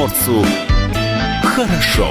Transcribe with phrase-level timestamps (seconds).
[0.00, 0.46] комсомольцу
[1.42, 2.08] хорошо.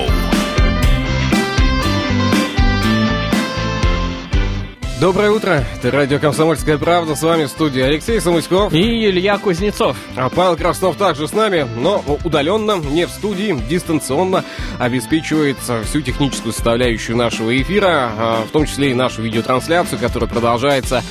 [5.02, 9.96] Доброе утро, это радио «Комсомольская правда», с вами в студии Алексей Самуськов и Илья Кузнецов.
[10.18, 14.44] А Павел Краснов также с нами, но удаленно, не в студии, дистанционно
[14.78, 21.02] обеспечивает всю техническую составляющую нашего эфира, а, в том числе и нашу видеотрансляцию, которая продолжается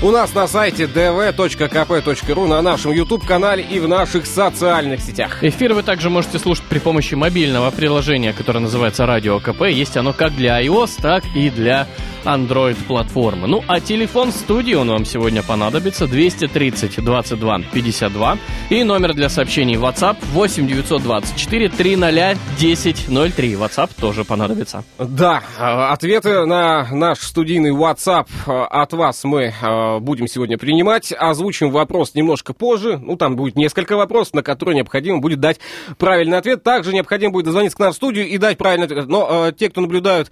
[0.00, 5.42] у нас на сайте dv.kp.ru, на нашем YouTube-канале и в наших социальных сетях.
[5.42, 9.62] Эфир вы также можете слушать при помощи мобильного приложения, которое называется «Радио КП».
[9.62, 11.88] Есть оно как для iOS, так и для
[12.24, 13.46] Android-платформы.
[13.46, 18.38] Ну, а телефон студии он вам сегодня понадобится 230 22 52
[18.70, 23.52] и номер для сообщений WhatsApp 8 924 300 1003.
[23.54, 24.84] WhatsApp тоже понадобится.
[24.98, 31.12] Да, а, ответы на наш студийный WhatsApp а, от вас мы а, будем сегодня принимать.
[31.16, 32.98] Озвучим вопрос немножко позже.
[32.98, 35.58] Ну, там будет несколько вопросов, на которые необходимо будет дать
[35.98, 36.62] правильный ответ.
[36.62, 39.06] Также необходимо будет дозвониться к нам в студию и дать правильный ответ.
[39.06, 40.30] Но те, кто наблюдают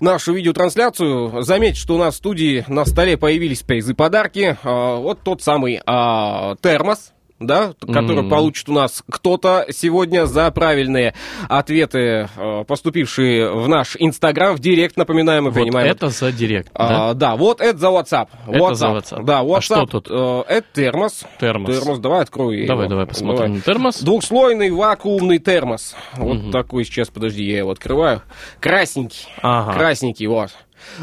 [0.00, 4.56] нашу видеотрансляцию, заметить, что у нас в студии на столе появились призы подарки.
[4.62, 8.28] А, вот тот самый а, термос, да, который mm.
[8.28, 11.14] получит у нас кто-то сегодня за правильные
[11.48, 15.90] ответы, э, поступившие в наш Инстаграм, в Директ, напоминаем, мы вот принимаем.
[15.90, 17.14] это за Директ, а, да?
[17.14, 18.28] Да, вот это за WhatsApp.
[18.46, 18.74] Это WhatsApp.
[18.74, 19.24] за WhatsApp.
[19.24, 19.56] Да, WhatsApp.
[19.56, 20.08] А что тут?
[20.10, 21.24] Э, это термос.
[21.40, 21.78] Термос.
[21.78, 22.90] Термос, давай открой Давай, его.
[22.90, 23.60] давай посмотрим давай.
[23.60, 24.00] термос.
[24.00, 25.94] Двухслойный вакуумный термос.
[26.16, 26.50] Вот mm-hmm.
[26.50, 28.22] такой сейчас, подожди, я его открываю.
[28.60, 29.28] Красненький.
[29.42, 29.78] Ага.
[29.78, 30.50] Красненький, вот.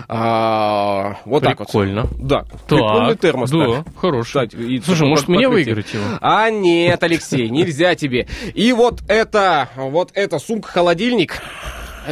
[0.08, 2.04] А, вот Прикольно.
[2.04, 2.28] так вот.
[2.28, 2.42] Да.
[2.44, 3.52] Так, Прикольный термос.
[3.52, 3.86] Да, так.
[3.98, 4.28] хороший.
[4.28, 6.04] Кстати, и Слушай, может мне выиграть его?
[6.22, 8.28] А нет, Алексей, нельзя тебе.
[8.54, 11.42] И вот это, вот это сумка-холодильник.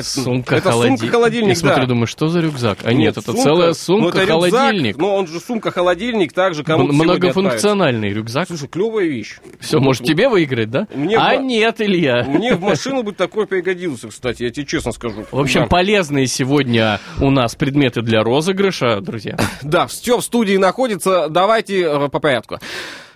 [0.02, 1.00] Сумка это холодильник.
[1.00, 1.88] сумка холодильник, Я смотрю, да.
[1.88, 2.80] думаю, что за рюкзак?
[2.84, 4.98] А нет, нет это сумка, целая ну, сумка это холодильник.
[4.98, 8.48] но он же сумка холодильник, также кому Многофункциональный рюкзак.
[8.48, 9.38] Слушай, клевая вещь.
[9.60, 10.88] Все, может тебе выиграть, да?
[10.94, 11.44] Мне а в...
[11.44, 12.24] нет, Илья.
[12.24, 15.26] Мне в машину бы такой пригодился, кстати, я тебе честно скажу.
[15.32, 15.68] В общем, да.
[15.68, 19.38] полезные сегодня у нас предметы для розыгрыша, друзья.
[19.62, 21.28] Да, все в студии находится.
[21.30, 22.60] Давайте э, по порядку.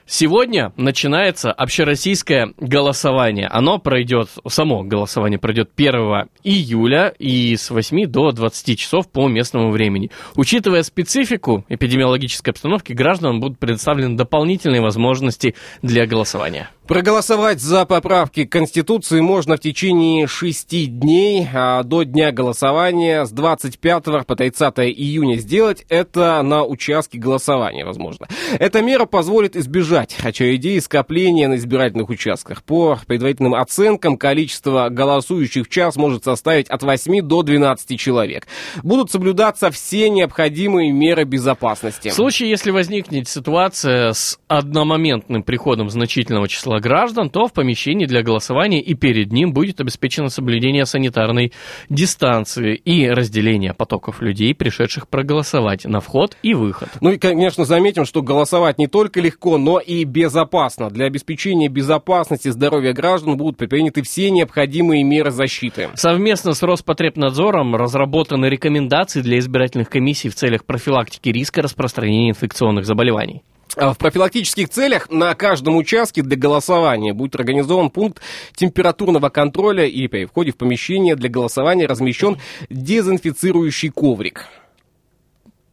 [0.09, 3.47] Сегодня начинается общероссийское голосование.
[3.47, 9.69] Оно пройдет, само голосование пройдет 1 июля и с 8 до 20 часов по местному
[9.69, 10.09] времени.
[10.35, 16.69] Учитывая специфику эпидемиологической обстановки, гражданам будут предоставлены дополнительные возможности для голосования.
[16.87, 23.31] Проголосовать за поправки к Конституции можно в течение шести дней а до дня голосования с
[23.31, 25.35] 25 по 30 июня.
[25.35, 28.29] Сделать это на участке голосования, возможно.
[28.57, 32.63] Эта мера позволит избежать очередей скопления на избирательных участках.
[32.63, 38.47] По предварительным оценкам, количество голосующих в час может составить от 8 до 12 человек.
[38.81, 42.09] Будут соблюдаться все необходимые меры безопасности.
[42.09, 48.23] В случае, если возникнет ситуация с одномоментным приходом значительного числа граждан, то в помещении для
[48.23, 51.51] голосования и перед ним будет обеспечено соблюдение санитарной
[51.89, 56.89] дистанции и разделение потоков людей, пришедших проголосовать на вход и выход.
[57.01, 60.89] Ну и, конечно, заметим, что голосовать не только легко, но и безопасно.
[60.89, 65.89] Для обеспечения безопасности здоровья граждан будут предприняты все необходимые меры защиты.
[65.95, 73.43] Совместно с Роспотребнадзором разработаны рекомендации для избирательных комиссий в целях профилактики риска распространения инфекционных заболеваний.
[73.79, 78.21] А в профилактических целях на каждом участке для голосования будет организован пункт
[78.55, 82.37] температурного контроля и при входе в помещение для голосования размещен
[82.71, 84.45] дезинфицирующий коврик.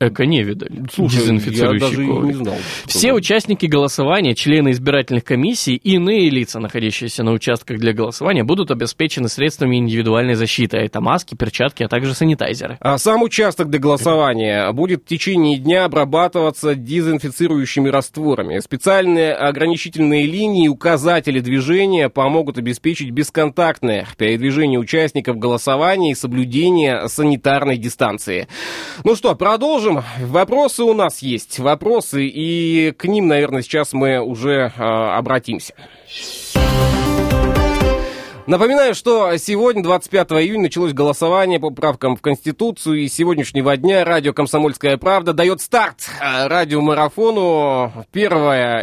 [0.01, 0.85] Эко не видали.
[0.93, 2.25] Слушай, даже коврик.
[2.25, 2.57] не знал.
[2.87, 8.73] Все участники голосования, члены избирательных комиссий и иные лица, находящиеся на участках для голосования, будут
[8.73, 10.79] обеспечены средствами индивидуальной защиты.
[10.79, 12.77] Это маски, перчатки, а также санитайзеры.
[12.81, 18.59] А сам участок для голосования будет в течение дня обрабатываться дезинфицирующими растворами.
[18.59, 27.77] Специальные ограничительные линии и указатели движения помогут обеспечить бесконтактное передвижение участников голосования и соблюдение санитарной
[27.77, 28.49] дистанции.
[29.05, 29.84] Ну что, продолжим.
[30.21, 31.59] Вопросы у нас есть.
[31.59, 35.75] Вопросы, и к ним, наверное, сейчас мы уже э, обратимся.
[38.47, 44.05] Напоминаю, что сегодня, 25 июня, началось голосование по правкам в Конституцию, и с сегодняшнего дня
[44.05, 48.33] радио «Комсомольская правда» дает старт радиомарафону 1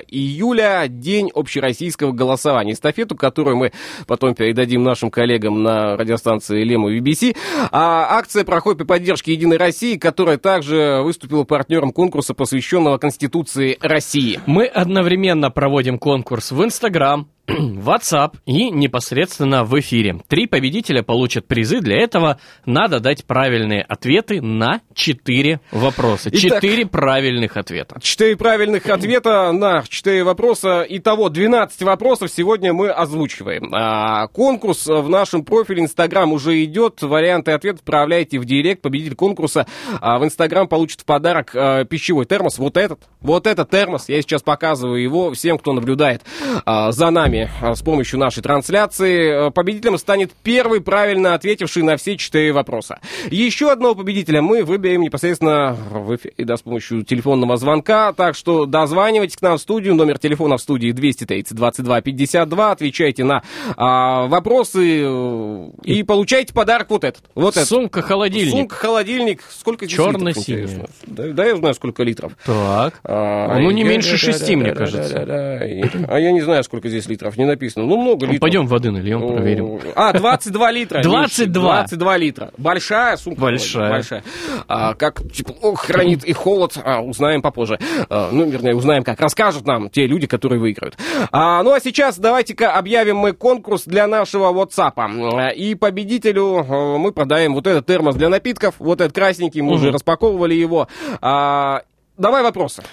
[0.08, 2.74] июля, день общероссийского голосования.
[2.74, 3.72] Эстафету, которую мы
[4.08, 7.38] потом передадим нашим коллегам на радиостанции Лему и BBC.
[7.72, 14.40] А акция проходит при поддержке «Единой России», которая также выступила партнером конкурса, посвященного Конституции России.
[14.48, 20.22] Мы одновременно проводим конкурс в Инстаграм, WhatsApp и непосредственно в эфире.
[20.28, 21.82] Три победителя получат призы.
[21.82, 26.30] Для этого надо дать правильные ответы на четыре вопроса.
[26.30, 28.00] Итак, Четыре правильных ответа.
[28.02, 30.86] Четыре правильных ответа на четыре вопроса.
[30.88, 33.74] Итого 12 вопросов сегодня мы озвучиваем.
[33.74, 37.02] А, конкурс в нашем профиле Инстаграм уже идет.
[37.02, 38.82] Варианты ответов отправляйте в директ.
[38.82, 39.66] Победитель конкурса
[40.00, 42.60] а, в Инстаграм получит в подарок а, пищевой термос.
[42.60, 43.02] Вот этот.
[43.20, 44.10] Вот этот термос.
[44.10, 46.22] Я сейчас показываю его всем, кто наблюдает
[46.66, 47.31] а, за нами
[47.62, 49.48] а, с помощью нашей трансляции.
[49.48, 53.00] А, Победителем станет первый правильно ответивший на все четыре вопроса.
[53.30, 58.14] Еще одного победителя мы выберем непосредственно в эфире, да, с помощью телефонного звонка.
[58.14, 59.96] Так что дозванивайтесь к нам в студию.
[59.96, 62.72] Номер телефона в студии 230 22 52.
[62.72, 63.44] Отвечайте на
[63.78, 67.24] а, вопросы э, и получайте подарок вот этот.
[67.36, 67.56] Вот.
[67.56, 68.52] Сумка-холодильник.
[68.52, 69.42] Сумка-холодильник.
[69.50, 69.98] Сколько здесь
[70.38, 70.88] интересно?
[71.06, 72.34] Да, да, я знаю, сколько литров.
[72.46, 73.00] Так.
[73.04, 75.18] А, Ну, не меньше шести, мне кажется.
[75.22, 77.21] А я не знаю, сколько здесь литров.
[77.38, 77.86] Не написано.
[77.86, 78.42] Ну, много литров.
[78.42, 79.80] Пойдем воды нальем, проверим.
[79.96, 81.02] А, 22 литра.
[81.04, 81.62] 22.
[81.62, 82.52] 22 литра.
[82.58, 83.42] Большая сумка.
[83.42, 83.90] Большая.
[83.92, 84.24] Большая.
[84.68, 87.80] А, как тепло хранит и холод, а, узнаем попозже.
[88.10, 89.20] А, ну, вернее, узнаем как.
[89.20, 90.98] Расскажут нам те люди, которые выиграют.
[91.32, 94.94] А, ну, а сейчас давайте-ка объявим мы конкурс для нашего WhatsApp.
[94.96, 96.64] А, И победителю
[96.98, 98.76] мы продаем вот этот термос для напитков.
[98.80, 100.88] Вот этот красненький, мы уже распаковывали его.
[101.22, 101.84] А,
[102.18, 102.84] давай вопросы.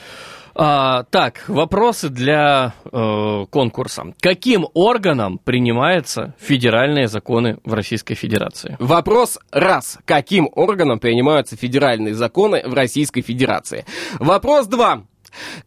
[0.60, 4.12] А, так, вопросы для э, конкурса.
[4.20, 8.76] Каким органом принимаются федеральные законы в Российской Федерации?
[8.80, 10.00] Вопрос раз.
[10.04, 13.84] Каким органом принимаются федеральные законы в Российской Федерации?
[14.18, 15.04] Вопрос два.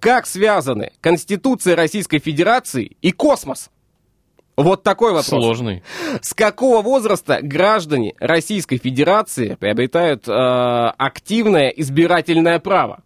[0.02, 3.70] Как связаны Конституция Российской Федерации и космос?
[4.58, 5.28] Вот такой вопрос.
[5.28, 5.84] Сложный.
[6.22, 13.04] С какого возраста граждане Российской Федерации приобретают э, активное избирательное право?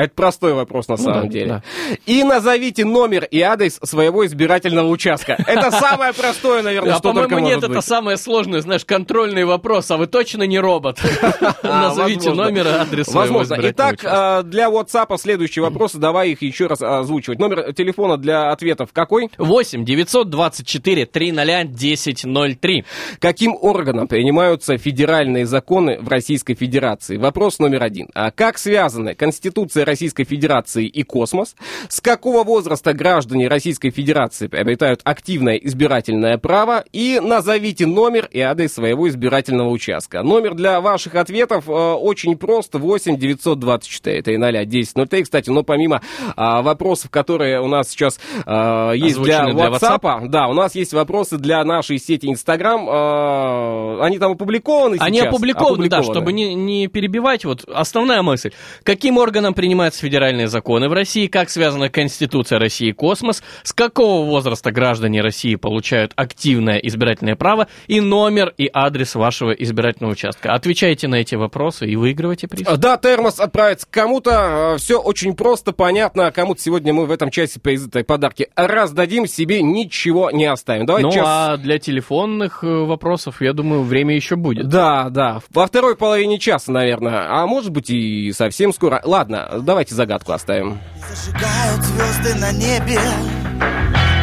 [0.00, 0.04] Мгм.
[0.06, 1.46] Это простой вопрос на Ну самом да, деле.
[1.48, 1.62] да.
[2.06, 5.36] И назовите номер и адрес своего избирательного участка.
[5.46, 7.84] Это самое простое, наверное, А что только по-моему, нет, может это быть.
[7.84, 10.98] самое сложное, знаешь, контрольный вопрос, а вы точно не робот?
[11.22, 11.52] А,
[11.88, 13.56] Назовите номер и адрес своего Возможно.
[13.70, 15.98] Итак, а, для WhatsApp следующие вопросы.
[15.98, 17.38] Давай их еще раз озвучивать.
[17.38, 19.30] Номер телефона для ответов какой?
[19.38, 22.84] 8 924 300 1003.
[23.18, 27.16] Каким органом принимаются федеральные законы в Российской Федерации?
[27.16, 28.08] Вопрос номер один.
[28.14, 31.56] А как связаны Конституция Российской Федерации и космос?
[31.88, 36.84] С какого возраста граждане Российской Федерации приобретают активное избирательное право?
[36.92, 40.22] И назовите номер и адрес своего избирательного участка.
[40.22, 42.74] Номер для ваших ответов э, очень прост.
[42.74, 45.22] 8 924 300 1003.
[45.22, 46.00] Кстати, но помимо
[46.36, 50.74] а, вопросов, которые у нас сейчас а, есть для Озвучены для WhatsApp, да, у нас
[50.74, 52.88] есть вопросы для нашей сети Instagram.
[52.88, 55.28] э, Они там опубликованы Они сейчас?
[55.28, 57.44] опубликованы, да, чтобы не, не перебивать.
[57.44, 58.52] Вот основная мысль.
[58.82, 61.28] Каким органом принимаются федеральные законы в России?
[61.28, 63.40] Как связана Конституция России и космос?
[63.62, 67.68] С какого возраста граждане России получают активное избирательное право?
[67.86, 70.54] И номер и адрес вашего избирательного участка.
[70.54, 72.66] Отвечайте на эти вопросы и выигрывайте приз.
[72.66, 74.74] Э, Да, термос отправится кому-то.
[74.78, 76.32] Все очень просто, понятно.
[76.32, 80.84] Кому-то сегодня мы в этом часе призы подарки раздадим, себе ничего не оставим.
[80.84, 81.26] Давайте Ну, сейчас...
[81.28, 84.66] а для телефонных э, вопросов, я думаю, время еще будет.
[84.66, 85.40] Да, да.
[85.50, 87.26] Во второй половине часа, наверное.
[87.28, 89.00] А может быть и совсем скоро.
[89.04, 90.80] Ладно, давайте загадку оставим.
[91.08, 93.00] Зажигают звезды на небе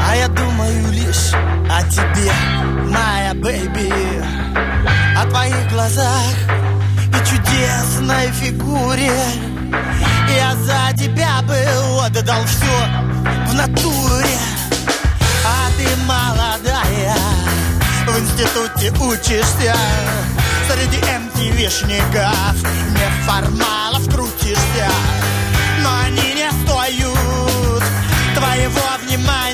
[0.07, 1.33] А я думаю лишь
[1.69, 2.31] о тебе,
[2.85, 3.91] моя бэйби.
[5.17, 6.33] О твоих глазах
[7.09, 9.11] и чудесной фигуре.
[10.29, 11.57] Я за тебя бы
[12.05, 14.37] отдал все в натуре.
[15.45, 17.15] А ты молодая,
[18.07, 19.75] в институте учишься.
[20.69, 22.56] Среди MTV-шников
[22.94, 24.89] неформалов крутишься
[29.09, 29.46] your mind.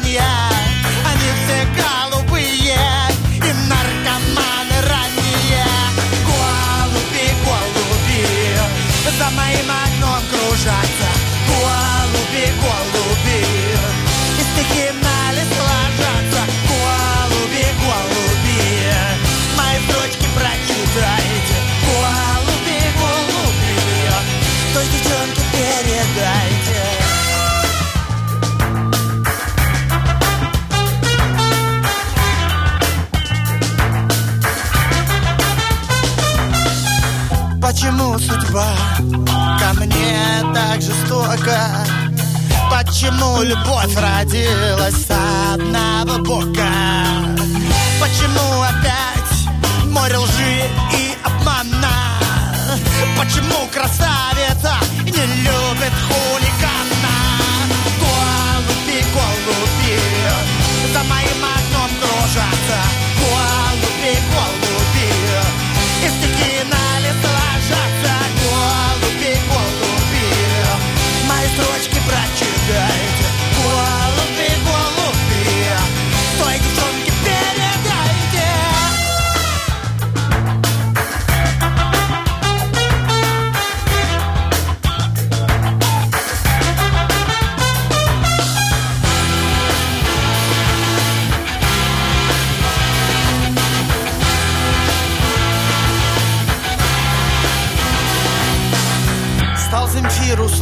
[43.53, 45.07] Любовь родилась
[45.53, 46.62] одного бока?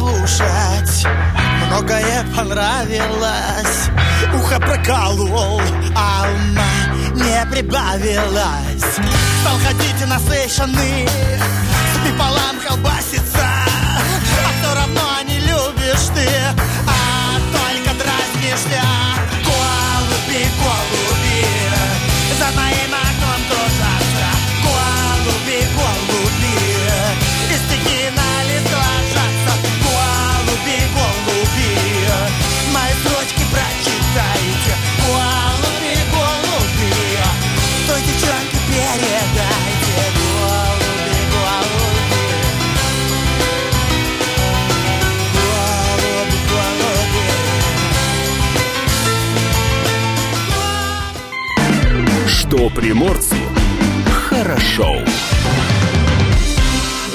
[0.02, 1.06] Послушать
[1.66, 3.90] Многое понравилось
[4.34, 5.60] Ухо проколол,
[5.96, 8.82] а ума не прибавилось
[9.40, 13.44] Стал ходить насыщенный С пополам колбасится.
[13.44, 16.28] А все равно не любишь ты
[16.86, 18.82] А только дразнишься
[19.44, 21.01] Голуби, голуби
[52.74, 53.36] приморцу
[54.28, 55.11] хорошо.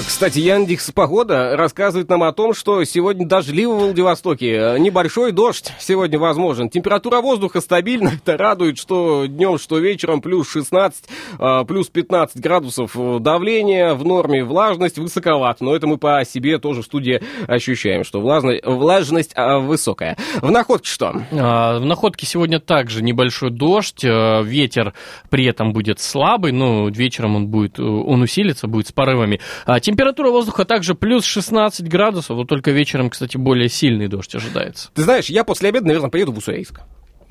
[0.08, 4.78] Кстати, Яндекс Погода рассказывает нам о том, что сегодня дождливо в Владивостоке.
[4.80, 6.70] Небольшой дождь сегодня возможен.
[6.70, 8.14] Температура воздуха стабильна.
[8.24, 11.04] Это радует, что днем, что вечером плюс 16,
[11.38, 14.46] а, плюс 15 градусов давления в норме.
[14.46, 15.64] Влажность высоковата.
[15.64, 20.18] Но это мы по себе тоже в студии ощущаем, что влажность, влажность высокая.
[20.42, 21.14] В находке что?
[21.34, 24.94] А, В находке сегодня также небольшой дождь, э, ветер
[25.30, 29.42] при этом будет слабый, но вечером он будет, э, он усилится, будет с порывами.
[29.82, 29.97] Температура
[30.32, 34.90] воздуха также плюс 16 градусов, вот только вечером, кстати, более сильный дождь ожидается.
[34.94, 36.82] Ты знаешь, я после обеда, наверное, поеду в Уссурийск.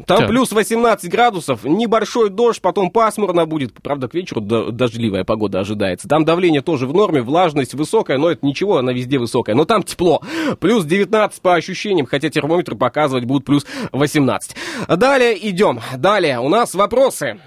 [0.07, 0.29] Там Так.
[0.29, 3.73] плюс 18 градусов, небольшой дождь, потом пасмурно будет.
[3.83, 6.07] Правда, к вечеру до- дождливая погода ожидается.
[6.07, 9.55] Там давление тоже в норме, влажность высокая, но это ничего, она везде высокая.
[9.55, 10.21] Но там тепло.
[10.61, 14.55] Плюс 19 по ощущениям, хотя термометры показывать будут плюс 18.
[14.97, 15.81] Далее идем.
[15.97, 17.39] Далее у нас вопросы.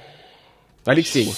[0.85, 1.31] Алексей.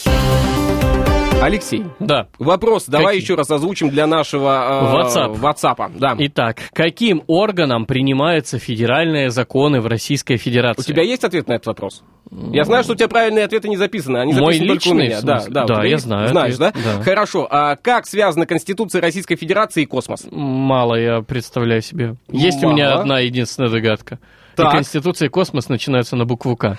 [1.42, 2.28] Алексей, Да.
[2.38, 3.22] вопрос давай Какие?
[3.24, 5.40] еще раз озвучим для нашего э, WhatsApp.
[5.42, 5.92] WhatsApp.
[5.98, 6.16] Да.
[6.20, 10.82] Итак, каким органом принимаются федеральные законы в Российской Федерации?
[10.82, 12.04] У тебя есть ответ на этот вопрос?
[12.52, 15.20] Я знаю, что у тебя правильные ответы не записаны, они Мой записаны только у меня.
[15.20, 16.04] в Да, да, Да, я есть?
[16.04, 16.68] знаю Знаешь, да?
[16.68, 17.04] ответ, да.
[17.04, 17.48] Хорошо.
[17.50, 20.28] А как связана Конституция Российской Федерации и космос?
[20.32, 22.16] Мало я представляю себе.
[22.30, 23.02] Есть у меня Мало?
[23.02, 24.20] одна единственная догадка.
[24.56, 24.74] Так.
[24.74, 26.78] И Конституция и космос начинаются на букву К.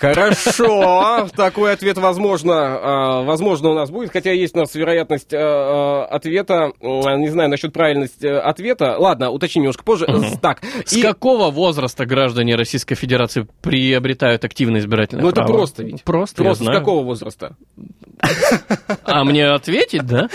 [0.00, 6.06] Хорошо, такой ответ возможно, а, возможно у нас будет, хотя есть у нас вероятность а,
[6.08, 8.96] а, ответа, не знаю насчет правильности э, ответа.
[8.98, 10.06] Ладно, уточним немножко позже.
[10.40, 15.52] Так, С и- какого возраста граждане Российской Федерации приобретают активное избирательное ну это право?
[15.52, 16.02] просто ведь.
[16.02, 17.56] Просто, Просто с какого возраста?
[19.04, 20.28] А мне ответить, да?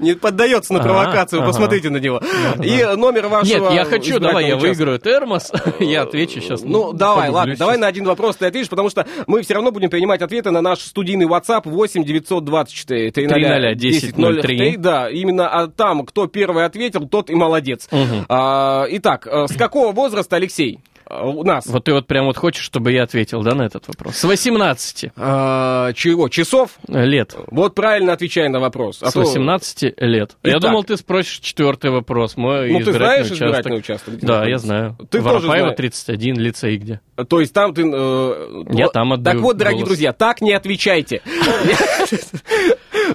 [0.00, 2.20] Не поддается на провокацию, посмотрите на него.
[2.62, 6.62] И номер вашего Нет, я хочу, давай, я выиграю термос, я отвечу сейчас.
[6.62, 9.90] Ну, давай, ладно, давай на один вопрос ты ответишь, потому что мы все равно будем
[9.90, 14.76] принимать ответы на наш студийный WhatsApp 8 924 300 300 1003.
[14.76, 17.88] Да, именно а, там, кто первый ответил, тот и молодец.
[17.90, 18.26] Мгм.
[18.28, 20.80] А, итак, э, с какого возраста, Алексей,
[21.22, 21.66] у нас?
[21.66, 24.16] Вот ты вот прям вот хочешь, чтобы я ответил, да, на этот вопрос?
[24.16, 26.70] С 18 А, чего, часов?
[26.88, 27.34] лет.
[27.50, 28.98] Вот правильно отвечай на вопрос.
[29.02, 30.36] А С то- 18 лет.
[30.42, 30.62] Я Итак.
[30.62, 32.36] думал, ты спросишь четвертый вопрос.
[32.36, 34.08] Мой Ну, ты знаешь избирательный избирательный участок.
[34.14, 34.28] участок?
[34.28, 34.96] Да, я знаю.
[35.10, 35.76] Ты тоже Воропаева, знаешь.
[35.76, 37.00] 31, лицей где?
[37.28, 37.82] То есть там ты...
[37.84, 39.88] э, Я там отдаю Так вот, дорогие голос.
[39.90, 41.22] друзья, так не отвечайте.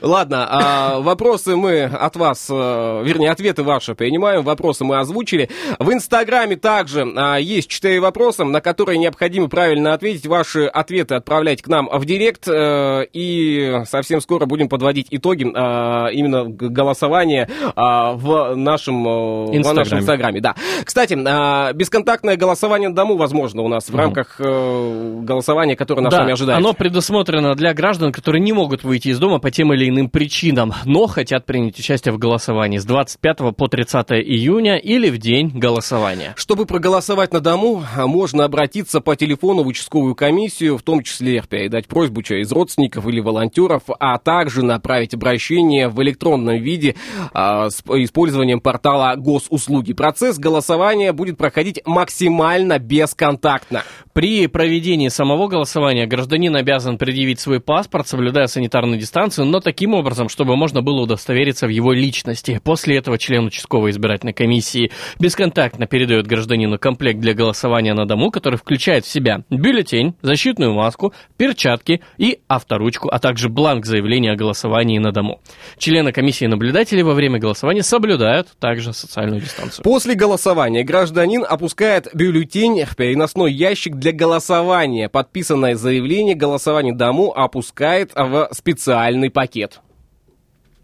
[0.02, 5.50] Ладно, а, вопросы мы от вас, э, вернее, ответы ваши принимаем, вопросы мы озвучили.
[5.80, 10.28] В Инстаграме также а, есть четыре вопроса, на которые необходимо правильно ответить.
[10.28, 16.08] Ваши ответы отправлять к нам в директ, э, и совсем скоро будем подводить итоги а,
[16.08, 20.00] именно голосования а, в нашем, э, в нашем Инстаграме.
[20.00, 20.42] Инстаграме.
[20.42, 20.56] Да.
[20.84, 26.14] Кстати, а, бесконтактное голосование на дому возможно у нас в рамках э, голосования, которое нас
[26.14, 26.60] с вами ожидает.
[26.60, 30.74] оно предусмотрено для граждан, которые не могут выйти из дома по тем или иным причинам,
[30.86, 36.34] но хотят принять участие в голосовании с 25 по 30 июня или в день голосования.
[36.36, 41.44] Чтобы проголосовать на дому, а, можно обратиться по телефону в участковую комиссию, в том числе
[41.48, 46.96] передать просьбу через родственников или волонтеров, а также направить обращение в электронном виде
[47.34, 49.94] а, с использованием портала госуслуги.
[49.94, 53.84] Процесс голосования будет проходить максимально бесконтактно.
[54.14, 60.28] При проведении самого голосования гражданин обязан предъявить свой паспорт, соблюдая санитарную дистанцию, но таким образом,
[60.28, 62.60] чтобы можно было удостовериться в его личности.
[62.64, 68.56] После этого член участковой избирательной комиссии бесконтактно передает гражданину комплект для голосования на дому, который
[68.56, 74.98] включает в себя бюллетень, защитную маску, перчатки и авторучку, а также бланк заявления о голосовании
[74.98, 75.42] на дому.
[75.78, 79.84] Члены комиссии и наблюдатели во время голосования соблюдают также социальную дистанцию.
[79.84, 85.08] После голосования гражданин опускает бюллетень в переносной ящик для голосования.
[85.08, 89.67] Подписанное заявление голосования дому опускает в специальный пакет.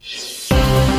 [0.06, 0.93] Thank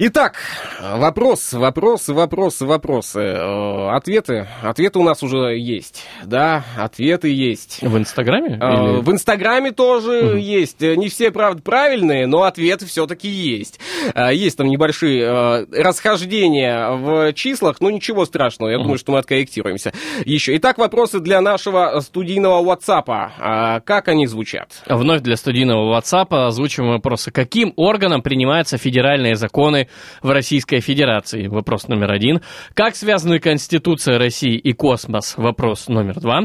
[0.00, 0.36] Итак,
[0.80, 3.18] вопрос, вопросы, вопросы, вопросы.
[3.18, 7.80] Э, Ответы, ответы у нас уже есть, да, ответы есть.
[7.82, 8.60] В Инстаграме?
[8.62, 10.80] Э, Или- В Инстаграме тоже есть.
[10.84, 13.80] Э, Не все, правда, правильные, но ответы все-таки есть.
[14.14, 18.70] Э, Есть там небольшие э, расхождения в числах, но ничего страшного.
[18.70, 19.92] Я думаю, что мы откорректируемся
[20.24, 20.56] еще.
[20.58, 23.02] Итак, вопросы для нашего студийного WhatsApp.
[23.08, 24.80] А Как они звучат?
[24.86, 27.32] Вновь для студийного WhatsApp озвучиваем вопросы.
[27.32, 29.87] Каким органом принимаются федеральные законы
[30.22, 31.46] в Российской Федерации?
[31.46, 32.40] Вопрос номер один.
[32.74, 35.34] Как связаны Конституция России и космос?
[35.36, 36.42] Вопрос номер два.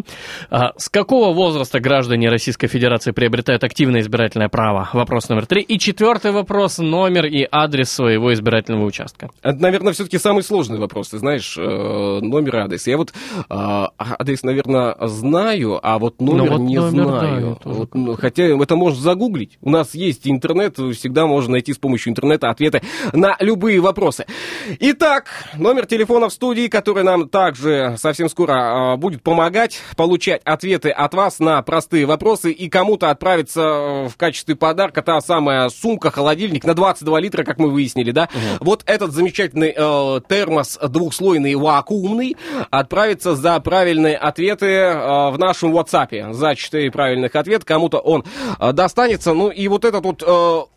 [0.49, 4.89] А, С какого возраста граждане Российской Федерации приобретают активное избирательное право?
[4.93, 5.61] Вопрос номер три.
[5.61, 6.77] И четвертый вопрос.
[6.77, 9.29] Номер и адрес своего избирательного участка.
[9.41, 11.09] Это, наверное, все-таки самый сложный вопрос.
[11.09, 12.87] Ты знаешь, э, номер и адрес.
[12.87, 17.59] Я вот э, адрес, наверное, знаю, а вот номер вот не номер, да, знаю.
[17.63, 19.57] тоже Вот, ну, хотя это можно загуглить.
[19.61, 22.81] У нас есть интернет, всегда можно найти с помощью интернета ответы
[23.11, 24.25] на любые вопросы.
[24.79, 30.89] Итак, номер телефона в студии, который нам также совсем скоро э, будет помогать получать ответы
[30.89, 36.11] от вас на простые вопросы и кому-то отправиться э, в качестве подарка та самая сумка,
[36.11, 38.29] холодильник на 22 литра, как мы выяснили, да?
[38.59, 42.37] Вот этот замечательный э, термос двухслойный вакуумный
[42.69, 46.33] отправится за правильные ответы э, в нашем WhatsApp.
[46.33, 48.23] За 4 правильных ответа кому-то он
[48.59, 49.33] э, достанется.
[49.33, 50.23] Ну и вот этот вот...
[50.25, 50.72] э,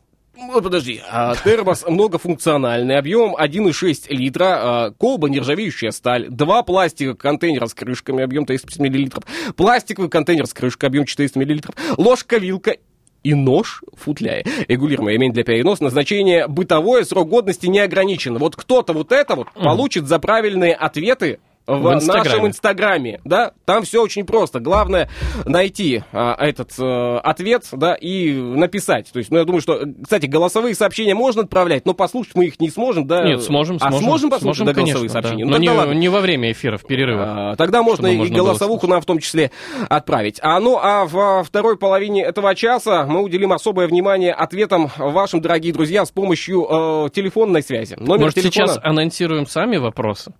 [0.62, 7.74] подожди, а, термос многофункциональный, объем 1,6 литра, а, колба нержавеющая сталь, два пластика контейнера с
[7.74, 9.24] крышками, объем 350 миллилитров,
[9.56, 12.76] пластиковый контейнер с крышкой, объем 400 миллилитров, ложка, вилка
[13.26, 14.44] и нож в футляре.
[14.68, 15.82] Регулируемое имение для переноса.
[15.82, 18.38] Назначение бытовое, срок годности не ограничен.
[18.38, 22.28] Вот кто-то вот это вот получит за правильные ответы в, В Инстаграме.
[22.28, 24.60] нашем инстаграме, да, там все очень просто.
[24.60, 25.08] Главное
[25.44, 29.10] найти а, этот э, ответ, да, и написать.
[29.12, 32.60] То есть, ну, я думаю, что, кстати, голосовые сообщения можно отправлять, но послушать мы их
[32.60, 33.24] не сможем, да.
[33.24, 34.00] Нет, сможем, А сможем.
[34.00, 35.28] сможем послушать, Сможем, да, голосовые конечно, да.
[35.28, 35.44] сообщения?
[35.44, 35.92] Но Ну, не, ладно.
[35.92, 37.26] не во время эфира, в перерывах.
[37.28, 39.50] А, Тогда можно и можно голосовуху нам в том числе
[39.88, 40.38] отправить.
[40.42, 45.72] А ну а во второй половине этого часа мы уделим особое внимание ответам вашим, дорогие
[45.72, 47.96] друзья, с помощью э, телефонной связи.
[47.98, 48.68] Номер Может, телефона.
[48.68, 50.32] сейчас анонсируем сами вопросы?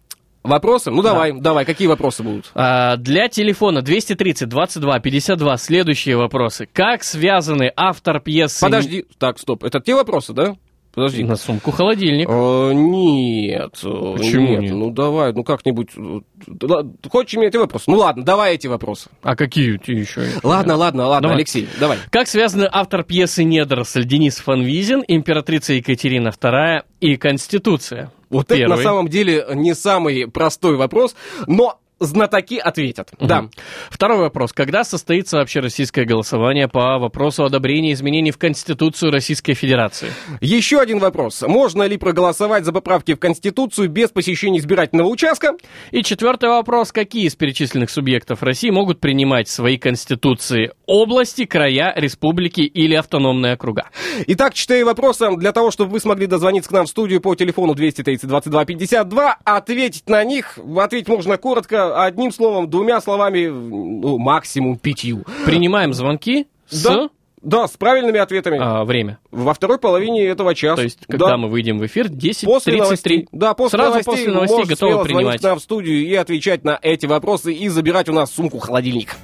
[0.46, 0.90] Вопросы?
[0.90, 2.50] Ну давай, давай, какие вопросы будут?
[2.54, 6.68] А, Для телефона 230 22 52 следующие вопросы.
[6.72, 8.61] Как связаны автор пьесы...
[8.61, 10.56] Подожди, так, стоп, это те вопросы, да?
[10.96, 11.22] Подожди.
[11.24, 12.26] На сумку холодильник.
[12.28, 13.78] Э, нет.
[13.85, 14.61] э, Почему нет?
[14.62, 14.72] нет?
[14.72, 15.90] Ну давай, ну как-нибудь.
[15.94, 17.85] э, Хочешь мне эти вопросы?
[17.88, 19.11] Ну ладно, давай эти вопросы.
[19.22, 20.22] А какие у тебя еще?
[20.42, 21.37] Ладно, ладно, ладно, Давай.
[21.37, 21.98] Алексей, давай.
[22.11, 28.11] Как связаны автор пьесы «Недоросль» Денис Фанвизин, императрица Екатерина II и Конституция?
[28.30, 28.76] Вот это Первый.
[28.78, 31.14] на самом деле не самый простой вопрос,
[31.46, 33.11] но знатоки ответят.
[33.20, 33.42] Да.
[33.42, 33.50] Мгм.
[33.90, 34.52] Второй вопрос.
[34.52, 40.09] Когда состоится вообще российское голосование по вопросу одобрения изменений в Конституцию Российской Федерации?
[40.40, 41.42] Еще один вопрос.
[41.42, 45.54] Можно ли проголосовать за поправки в Конституцию без посещения избирательного участка?
[45.90, 46.92] И четвертый вопрос.
[46.92, 50.72] Какие из перечисленных субъектов России могут принимать свои конституции?
[50.87, 53.88] Области, края, республики или автономные округа?
[54.26, 57.74] Итак, четыре вопроса для того, чтобы вы смогли дозвониться к нам в студию по телефону
[57.74, 60.59] 230 22 52, ответить на них.
[60.76, 65.25] Ответить можно коротко, одним словом, двумя словами, ну, максимум пятью.
[65.44, 66.83] Принимаем звонки с...
[66.83, 67.09] Да,
[67.42, 68.59] да, с правильными ответами.
[68.61, 69.18] а, время.
[69.31, 70.77] Во второй половине этого часа.
[70.77, 71.37] То есть, когда Да.
[71.37, 72.44] мы выйдем в эфир, 10.33.
[72.46, 73.29] После новостей.
[73.31, 75.42] Да, после Сразу новостей после новостей готовы принимать.
[75.42, 79.14] нам в студию и отвечать на эти вопросы и забирать у нас сумку-холодильник.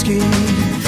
[0.00, 0.22] Рязанский.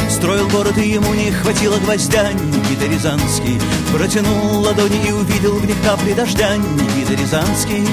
[0.09, 2.33] Строил город, и ему не хватило гвоздя.
[2.33, 3.61] Никита Рязанский
[3.93, 6.57] Протянул ладони и увидел в них капли дождя.
[6.57, 7.87] Никита Рязанский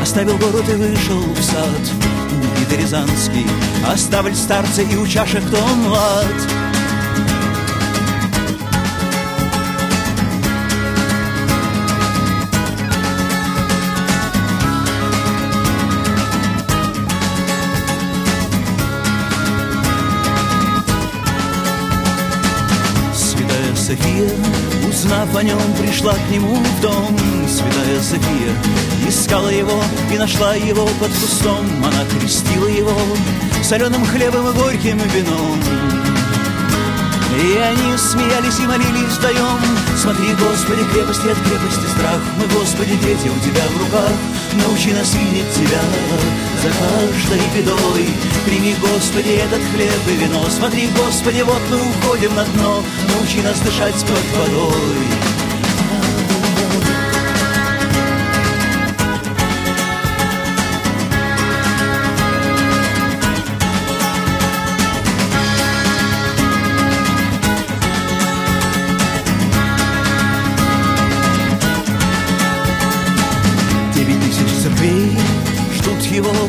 [0.00, 1.80] Оставил город и вышел в сад.
[2.32, 3.46] Никита Рязанский
[3.86, 6.79] Оставль старца и у чашек кто млад
[23.90, 24.30] София,
[24.88, 27.18] узнав о нем, пришла к нему в дом.
[27.48, 28.54] Святая София
[29.08, 31.66] искала его и нашла его под кустом.
[31.84, 32.94] Она крестила его
[33.64, 35.58] соленым хлебом и горьким вином.
[37.36, 39.60] И они смеялись и молились вдвоем
[39.96, 44.12] Смотри, Господи, крепости от крепости страх Мы, Господи, дети у Тебя в руках
[44.54, 45.80] Научи нас видеть Тебя
[46.62, 48.06] за каждой бедой
[48.50, 50.44] Прими, Господи, этот хлеб и вино.
[50.50, 52.82] Смотри, Господи, вот мы уходим на дно.
[53.14, 55.29] Научи нас дышать под водой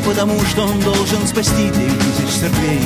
[0.04, 2.80] потому, что он должен спасти девять тысяч церквей.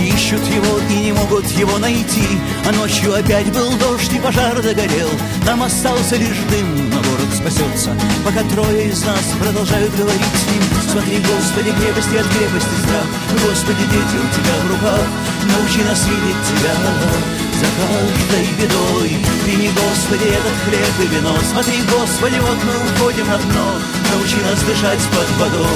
[0.00, 2.26] Ищут его и не могут его найти,
[2.66, 5.08] а ночью опять был дождь и пожар догорел.
[5.44, 10.62] Там остался лишь дым, но город спасется, пока трое из нас продолжают говорить с ним.
[10.90, 13.06] Смотри, Господи, крепости от крепости страх,
[13.44, 15.06] Господи, дети у тебя в руках,
[15.46, 17.31] научи нас видеть тебя
[17.62, 19.24] за каждой бедой.
[19.44, 21.36] Прими, Господи, этот хлеб и вино.
[21.50, 23.78] Смотри, Господи, вот мы уходим на дно.
[24.12, 25.68] Научи нас дышать под водой.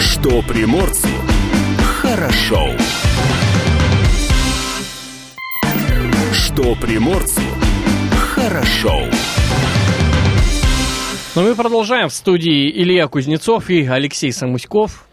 [0.00, 1.23] Что приморцу
[6.80, 7.40] Приморцу
[8.34, 9.00] хорошо.
[11.34, 15.06] Но мы продолжаем в студии Илья Кузнецов и Алексей Самуськов.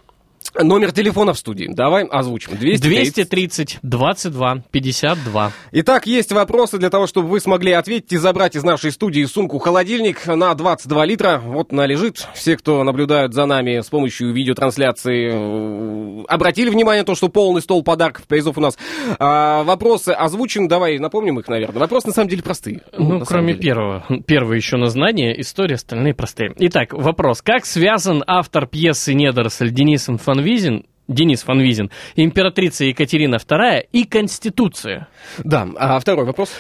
[0.59, 1.67] Номер телефона в студии.
[1.67, 2.57] Давай озвучим.
[2.57, 3.13] 230.
[3.13, 5.51] 230 22 52.
[5.71, 10.25] Итак, есть вопросы для того, чтобы вы смогли ответить и забрать из нашей студии сумку-холодильник
[10.27, 11.41] на 22 литра.
[11.43, 12.27] Вот она лежит.
[12.33, 17.61] Все, кто наблюдают за нами с помощью видеотрансляции, э, обратили внимание на то, что полный
[17.61, 18.77] стол подарков, призов у нас.
[19.19, 20.67] А, вопросы озвучим.
[20.67, 21.79] Давай напомним их, наверное.
[21.79, 22.81] Вопросы на самом деле простые.
[22.97, 24.05] Ну, на кроме первого.
[24.27, 26.53] Первый еще на знание, история, остальные простые.
[26.59, 27.41] Итак, вопрос.
[27.41, 30.09] Как связан автор пьесы «Недоросль» Денис
[30.41, 35.07] Фанвизин Денис Фанвизин, императрица Екатерина II и Конституция.
[35.43, 36.51] Да, а второй вопрос.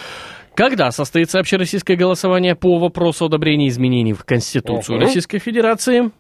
[0.55, 5.05] Когда состоится общероссийское голосование по вопросу одобрения изменений в Конституцию Ого.
[5.05, 6.11] Российской Федерации?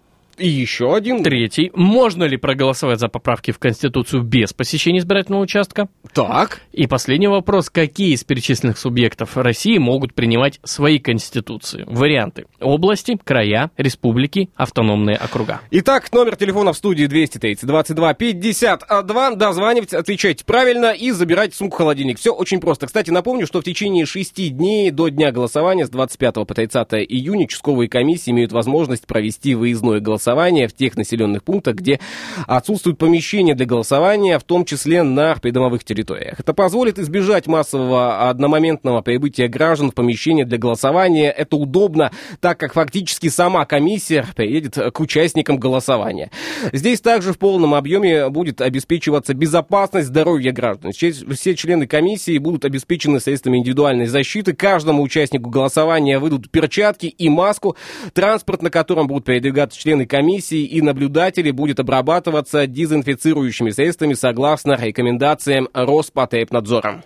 [0.41, 1.23] И еще один.
[1.23, 1.71] Третий.
[1.75, 5.87] Можно ли проголосовать за поправки в Конституцию без посещения избирательного участка?
[6.15, 6.61] Так.
[6.71, 7.69] И последний вопрос.
[7.69, 11.83] Какие из перечисленных субъектов России могут принимать свои конституции?
[11.85, 12.45] Варианты.
[12.59, 15.61] Области, края, республики, автономные округа.
[15.69, 19.35] Итак, номер телефона в студии 230 22 52.
[19.35, 22.17] Дозванивайте, отвечайте правильно и забирайте сумку-холодильник.
[22.17, 22.87] Все очень просто.
[22.87, 27.45] Кстати, напомню, что в течение 6 дней до дня голосования с 25 по 30 июня
[27.45, 31.99] участковые комиссии имеют возможность провести выездное голосование в тех населенных пунктах, где
[32.47, 36.39] отсутствуют помещения для голосования, в том числе на придомовых территориях.
[36.39, 41.29] Это позволит избежать массового одномоментного прибытия граждан в помещение для голосования.
[41.29, 46.31] Это удобно, так как фактически сама комиссия приедет к участникам голосования.
[46.71, 50.91] Здесь также в полном объеме будет обеспечиваться безопасность здоровья граждан.
[50.91, 54.53] Все члены комиссии будут обеспечены средствами индивидуальной защиты.
[54.53, 57.75] Каждому участнику голосования выдадут перчатки и маску.
[58.13, 65.69] Транспорт, на котором будут передвигаться члены комиссии и наблюдатели, будет обрабатываться дезинфицирующими средствами согласно рекомендациям
[65.73, 67.03] Роспотребнадзора.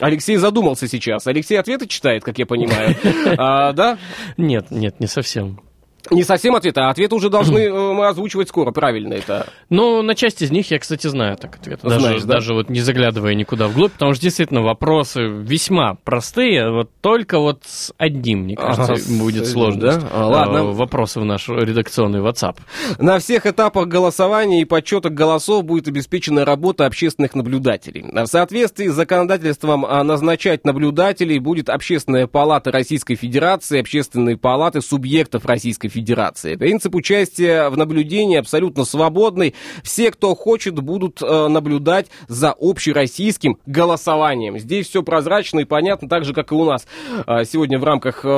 [0.00, 1.26] Алексей задумался сейчас.
[1.26, 2.96] Алексей ответы читает, как я понимаю.
[3.38, 3.98] А, да?
[4.36, 5.60] Нет, нет, не совсем.
[6.10, 9.46] Не совсем ответы, а ответы уже должны э, мы озвучивать скоро, правильно это.
[9.70, 11.80] Ну, на часть из них я, кстати, знаю так ответ.
[11.82, 12.34] Даже, Знаешь, да?
[12.34, 17.62] даже вот не заглядывая никуда вглубь, потому что действительно вопросы весьма простые, вот только вот
[17.64, 20.00] с одним, мне кажется, Ага, будет сложность.
[20.00, 20.08] да?
[20.12, 20.56] А, ладно.
[20.58, 22.56] Э, Вопросы в наш редакционный WhatsApp.
[22.98, 28.04] На всех этапах голосования и подсчета голосов будет обеспечена работа общественных наблюдателей.
[28.12, 35.44] В соответствии с законодательством а, назначать наблюдателей будет Общественная палата Российской Федерации, общественные палаты субъектов
[35.46, 35.95] Российской Федерации.
[36.56, 39.54] Принцип участия в наблюдении абсолютно свободный.
[39.82, 44.58] Все, кто хочет, будут э, наблюдать за общероссийским голосованием.
[44.58, 46.86] Здесь все прозрачно и понятно, так же, как и у нас.
[47.26, 48.28] А, Сегодня в рамках э,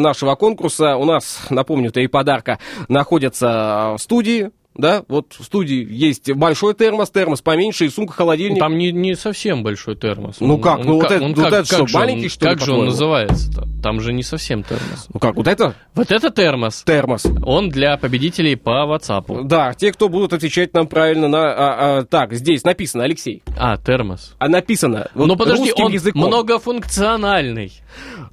[0.00, 4.50] нашего конкурса у нас, напомню, три подарка находятся в студии.
[4.80, 8.58] Да, вот в студии есть большой термос, термос поменьше и сумка-холодильник.
[8.58, 10.36] Там не, не совсем большой термос.
[10.40, 10.78] Ну Он- как?
[10.80, 12.50] он Ну вот как- это- он вот как- это что, как он- маленький, что ли,
[12.54, 13.68] Как же он называется-то?
[13.82, 15.06] Там же не совсем термос.
[15.12, 16.82] Ну как, вот это Вот это термос.
[16.84, 17.26] термос.
[17.44, 19.44] Он для победителей по WhatsApp.
[19.44, 21.38] Да, те, кто будут отвечать нам правильно на...
[21.52, 21.54] а,
[21.98, 23.42] а, так, здесь написано, Алексей.
[23.58, 24.34] А, термос.
[24.38, 26.26] А написано вот Но подожди, русским он языком.
[26.26, 27.72] многофункциональный.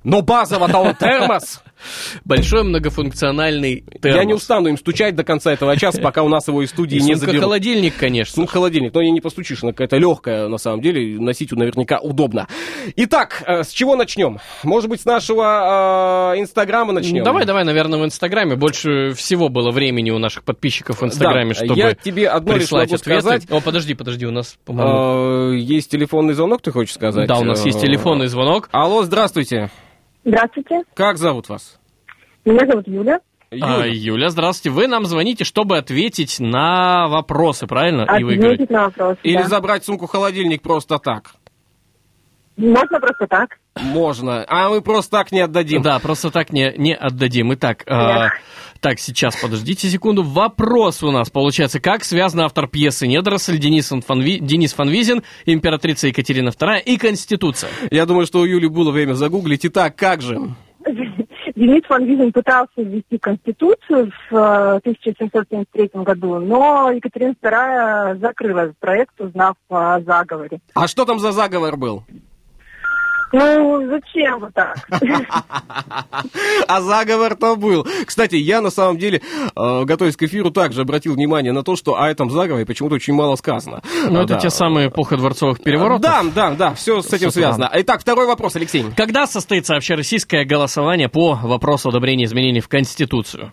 [0.03, 1.61] Но базово-то он термос.
[2.25, 4.17] Большой многофункциональный термос.
[4.17, 6.99] Я не устану им стучать до конца этого часа, пока у нас его из студии
[6.99, 7.41] не заберут.
[7.41, 8.41] холодильник, конечно.
[8.41, 12.47] Ну, холодильник, но не постучишь, она какая-то легкая, на самом деле, носить наверняка удобно.
[12.95, 14.39] Итак, э, с чего начнем?
[14.63, 17.23] Может быть, с нашего э, Инстаграма начнем?
[17.23, 18.55] Давай, давай, наверное, в Инстаграме.
[18.55, 22.63] Больше всего было времени у наших подписчиков в Инстаграме, Да, чтобы я тебе одно лишь
[22.63, 23.21] прислать могу ответы.
[23.21, 23.43] сказать.
[23.49, 25.53] О, подожди, подожди, у нас, по-моему...
[25.53, 27.27] Э, Есть телефонный звонок, ты хочешь сказать?
[27.27, 28.69] Да, у нас есть телефонный звонок.
[28.71, 29.69] Алло, здравствуйте.
[30.27, 31.79] Здравствуйте, Как зовут вас?
[32.43, 33.21] меня зовут Юля.
[33.49, 33.85] А, Юля.
[33.85, 34.75] Юля, здравствуйте.
[34.75, 38.05] Вы нам звоните, чтобы ответить на вопросы, правильно?
[38.19, 38.55] И выиграть.
[38.55, 39.17] Ответить на вопрос.
[39.23, 39.47] Или да.
[39.47, 41.31] забрать сумку-холодильник просто так?
[42.57, 43.57] Можно просто так.
[43.81, 44.43] Можно.
[44.49, 45.81] А мы просто так не отдадим.
[45.81, 47.53] Да, просто так не, не отдадим.
[47.53, 48.29] Итак, э,
[48.79, 50.23] так, сейчас, подождите секунду.
[50.23, 51.79] Вопрос у нас получается.
[51.79, 54.39] Как связан автор пьесы «Недоросль» Денис Фанви...
[54.39, 57.69] Денис Фанвизин, императрица Екатерина II и Конституция?
[57.91, 59.65] Я думаю, что у Юли было время загуглить.
[59.65, 60.37] Итак, как же?
[61.57, 68.77] Денис Фан Визин пытался ввести Конституцию в э, 1773 году, но Екатерина II закрыла этот
[68.77, 70.59] проект, узнав о заговоре.
[70.75, 72.03] А что там за заговор был?
[73.31, 74.87] Ну, зачем вот так?
[76.67, 77.85] А заговор-то был.
[78.05, 79.21] Кстати, я на самом деле,
[79.55, 83.13] э, готовясь к эфиру, также обратил внимание на то, что о этом заговоре почему-то очень
[83.13, 83.81] мало сказано.
[84.09, 86.01] Ну, А, это те самые эпоха дворцовых переворотов.
[86.01, 87.69] Да, да, да, все с этим связано.
[87.73, 88.85] Итак, второй вопрос, Алексей.
[88.95, 93.51] Когда состоится общероссийское голосование по вопросу одобрения изменений в Конституцию?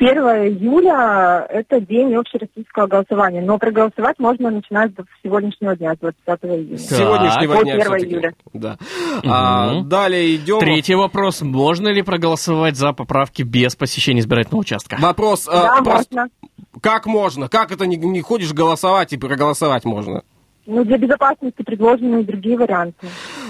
[0.00, 6.16] 1 июля– это день общероссийского голосования, но проголосовать можно начинать с сегодняшнего дня, с 20
[6.44, 6.78] июня.
[6.78, 8.06] С сегодняшнего По дня 1 всё-таки.
[8.06, 8.32] июля.
[8.54, 8.78] Да.
[9.26, 10.58] А, далее идем.
[10.60, 11.42] Третий вопрос.
[11.42, 14.96] Можно ли проголосовать за поправки без посещения избирательного участка?
[14.98, 15.46] Вопрос.
[15.46, 16.28] э, Да, просто- можно.
[16.80, 17.48] Как можно?
[17.48, 20.22] Как это не, не ходишь голосовать и проголосовать можно?
[20.72, 23.08] Ну, для безопасности предложены и другие варианты.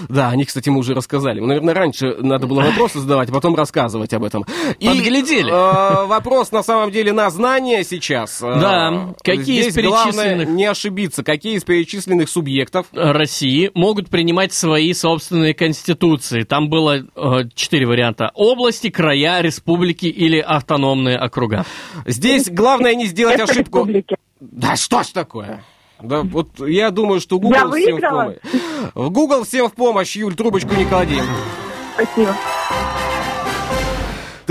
[0.09, 1.39] Да, о них, кстати, мы уже рассказали.
[1.39, 4.43] Ну, Наверное, раньше надо было вопросы задавать, а потом рассказывать об этом.
[4.79, 5.51] И, Подглядели.
[5.51, 8.41] э, вопрос, на самом деле, на знания сейчас.
[8.41, 9.13] Э, Да.
[9.23, 11.23] Какие из Здесь главное перечисленных- не ошибиться.
[11.23, 12.87] Какие из перечисленных субъектов?
[12.91, 16.41] России могут принимать свои собственные конституции.
[16.41, 18.31] Там было э, четыре варианта.
[18.33, 21.65] Области, края, республики или автономные округа.
[22.07, 23.79] Здесь главное не сделать ошибку.
[23.85, 24.15] республики.
[24.39, 25.63] Да что ж такое?
[26.03, 28.23] Да вот я думаю, что Google Я всем в выиграла?
[28.23, 28.37] помощь.
[28.95, 31.21] В Google всем в помощь, Юль, трубочку не клади.
[31.95, 32.35] Спасибо.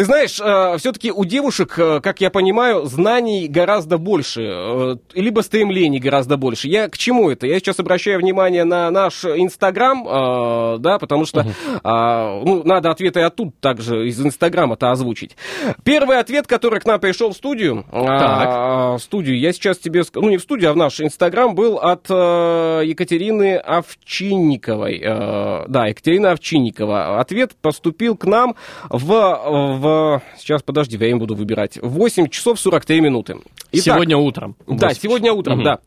[0.00, 0.40] Ты знаешь,
[0.80, 6.68] все-таки у девушек, э, как я понимаю, знаний гораздо больше, э, либо стремлений гораздо больше.
[6.68, 7.46] Я к чему это?
[7.46, 11.44] Я сейчас обращаю внимание на наш Инстаграм, э, да, потому что
[11.84, 15.36] а, ну, надо ответы оттуда также из Инстаграма-то озвучить.
[15.84, 20.30] Первый ответ, который к нам пришел в студию, а, в студию, я сейчас тебе, ну
[20.30, 24.98] не в студию, а в наш Инстаграм, был от э, Екатерины Овчинниковой.
[25.04, 27.20] Э, Да, Екатерина Овчинникова.
[27.20, 28.54] Ответ поступил к нам
[28.88, 29.89] в, в...
[30.36, 31.76] Сейчас, подожди, я им буду выбирать.
[31.78, 33.36] В 8 часов 43 минуты.
[33.72, 34.56] Итак, Сегодня утром.
[34.66, 35.00] Да, Восемь.
[35.02, 35.64] сегодня утром, Мгм.
[35.64, 35.78] да.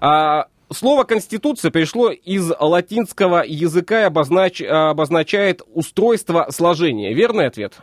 [0.00, 7.12] А, Слово «конституция» пришло из латинского языка и обознач- обозначает устройство сложения.
[7.12, 7.74] Верный ответ?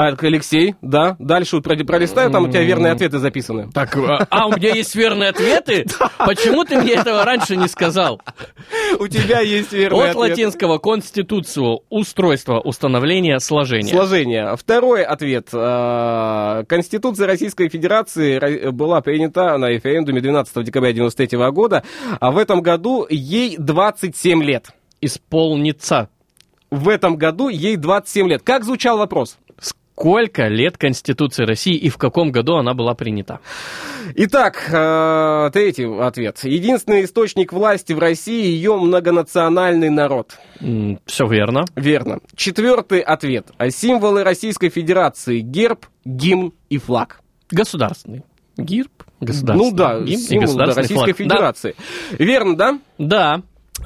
[0.00, 1.14] А, Алексей, да.
[1.18, 3.70] Дальше вот пролистаю, там у тебя верные ответы записаны.
[3.70, 5.84] Так, а, а, у меня есть верные ответы?
[6.18, 8.18] Почему ты мне этого раньше не сказал?
[8.98, 10.16] У тебя есть верный От ответ.
[10.16, 13.94] латинского конституцию устройство, установление, сложение.
[13.94, 14.56] Сложение.
[14.56, 15.48] Второй ответ.
[15.52, 21.84] А, Конституция Российской Федерации ра- была принята на референдуме 12 декабря 1993 года,
[22.20, 24.70] а в этом году ей 27 лет.
[25.02, 26.08] Исполнится.
[26.70, 28.42] В этом году ей 27 лет.
[28.42, 29.38] Как звучал вопрос?
[30.00, 33.40] Сколько лет Конституции России и в каком году она была принята?
[34.14, 36.38] Итак, э, третий ответ.
[36.42, 40.38] Единственный источник власти в России ее многонациональный народ.
[41.04, 41.66] Все верно.
[41.76, 42.20] Верно.
[42.34, 43.48] Четвертый ответ.
[43.68, 45.40] Символы Российской Федерации.
[45.40, 47.20] Герб, гимн и флаг.
[47.50, 48.22] Государственный.
[48.56, 49.70] Гирб, государственный.
[49.70, 51.16] Ну да, гимн и символ да, государственный Российской флаг.
[51.18, 51.74] Федерации.
[52.12, 52.78] Верно, да?
[52.96, 53.42] Да, да.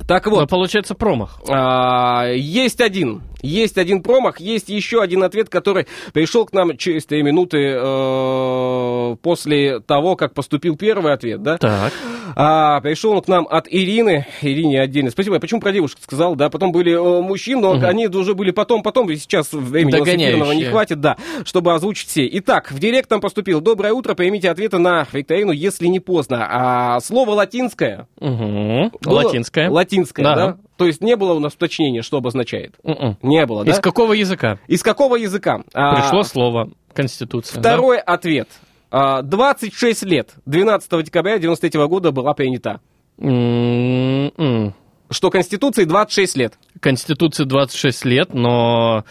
[0.06, 1.40] Так Но вот, получается промах.
[1.48, 3.22] а, есть один.
[3.44, 9.16] Есть один промах, есть еще один ответ, который пришел к нам через три минуты э,
[9.22, 11.58] после того, как поступил первый ответ, да?
[11.58, 11.92] Так.
[12.36, 14.26] А, пришел он к нам от Ирины.
[14.40, 15.10] Ирине отдельно.
[15.10, 15.36] Спасибо.
[15.36, 16.48] Я почему про девушек сказал, да?
[16.48, 19.10] Потом были э, мужчин, но они уже были потом, потом.
[19.10, 19.92] И сейчас времени
[20.26, 22.26] эфирного не хватит, да, чтобы озвучить все.
[22.38, 23.60] Итак, в директ нам поступил.
[23.60, 24.14] Доброе утро.
[24.14, 26.46] Примите ответы на викторину, если не поздно.
[26.50, 28.08] А, слово латинское.
[28.20, 28.90] Угу.
[29.02, 29.70] было- Латинское.
[29.70, 30.34] Латинское, Да.
[30.34, 30.56] да.
[30.76, 32.74] То есть не было у нас уточнения, что обозначает.
[32.82, 33.16] Мгм.
[33.22, 33.70] Не было, да?
[33.72, 34.58] Из какого языка?
[34.66, 35.62] Из какого языка?
[35.72, 37.60] А, Пришло слово Конституция.
[37.60, 37.70] да?
[37.70, 38.48] Второй ответ.
[38.90, 40.34] А, 26 лет.
[40.46, 42.80] 12 декабря 93 года была принята.
[43.18, 44.74] М-м-м.
[45.10, 46.54] Что Конституции 26 лет.
[46.80, 49.04] Конституции 26 лет, но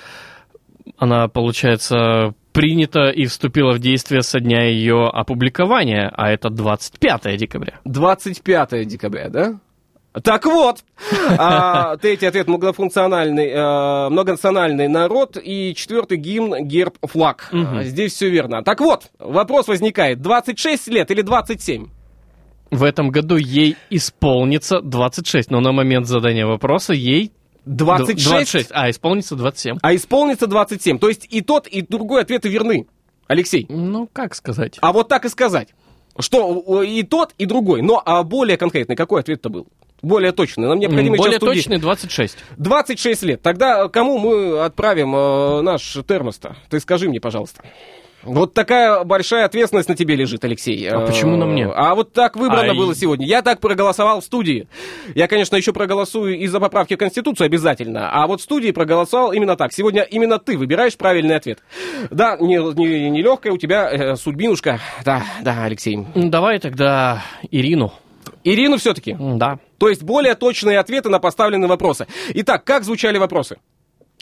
[0.97, 7.79] она, получается, принята и вступила в действие со дня ее опубликования, а это 25 декабря.
[7.85, 9.59] 25 декабря, да?
[10.21, 10.83] Так вот,
[11.39, 17.49] а, третий ответ многофункциональный, э, многонациональный народ и четвертый гимн, герб, флаг.
[17.51, 18.63] А, Здесь все верно.
[18.63, 21.87] Так вот, вопрос возникает: 26 лет или 27?
[22.69, 27.31] В этом году ей исполнится 26, но на момент задания вопроса ей
[27.65, 29.77] 26, 26, а исполнится 27.
[29.81, 30.99] а исполнится 27.
[30.99, 32.87] То есть и тот, и другой ответы верны.
[33.27, 33.65] Алексей.
[33.69, 34.77] Ну, как сказать?
[34.81, 35.69] А вот так и сказать.
[36.19, 37.81] Что и тот, и другой.
[37.81, 39.67] Но а более конкретный, какой ответ-то был?
[40.03, 40.67] Более точный.
[40.67, 42.37] Нам необходимо Более точный 26.
[42.57, 43.41] 26 лет.
[43.41, 46.57] Тогда кому мы отправим э, наш термос-то?
[46.69, 47.63] Ты скажи мне, пожалуйста.
[48.23, 50.87] Вот такая большая ответственность на тебе лежит, Алексей.
[50.89, 51.67] А почему на мне?
[51.67, 52.77] А вот так выбрано Ай.
[52.77, 53.25] было сегодня.
[53.27, 54.67] Я так проголосовал в студии.
[55.13, 58.09] Я, конечно, еще проголосую и за поправки в Конституцию обязательно.
[58.11, 59.73] А вот в студии проголосовал именно так.
[59.73, 61.59] Сегодня именно ты выбираешь правильный ответ.
[62.11, 64.79] Да, не, не, не легкая у тебя э, судьбинушка.
[65.03, 65.95] Да, да, Алексей.
[66.15, 67.93] М, Давай тогда Ирину.
[68.45, 69.17] Ирину все-таки.
[69.19, 69.59] Да.
[69.83, 72.07] То есть более точные ответы на поставленные вопросы.
[72.35, 73.57] Итак, как звучали вопросы?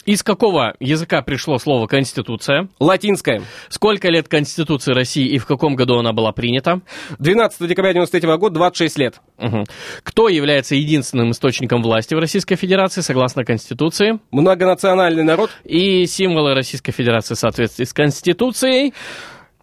[0.07, 2.67] Из какого языка пришло слово «конституция»?
[2.79, 3.43] Латинская.
[3.69, 6.81] Сколько лет Конституции России и в каком году она была принята?
[7.19, 9.21] 12 декабря 93 года, 26 лет.
[9.37, 9.65] Мгм.
[10.01, 14.19] Кто является единственным источником власти в Российской Федерации согласно Конституции?
[14.31, 15.51] Многонациональный народ.
[15.63, 18.95] И символы Российской Федерации в соответствии с Конституцией.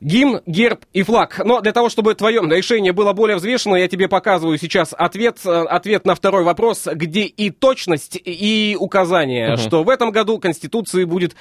[0.01, 1.41] Гимн, герб и флаг.
[1.45, 5.51] Но для того, чтобы твое решение было более взвешено, я тебе показываю сейчас ответ, э,
[5.51, 11.35] ответ на второй вопрос, где и точность, и указание, что в этом году Конституции будет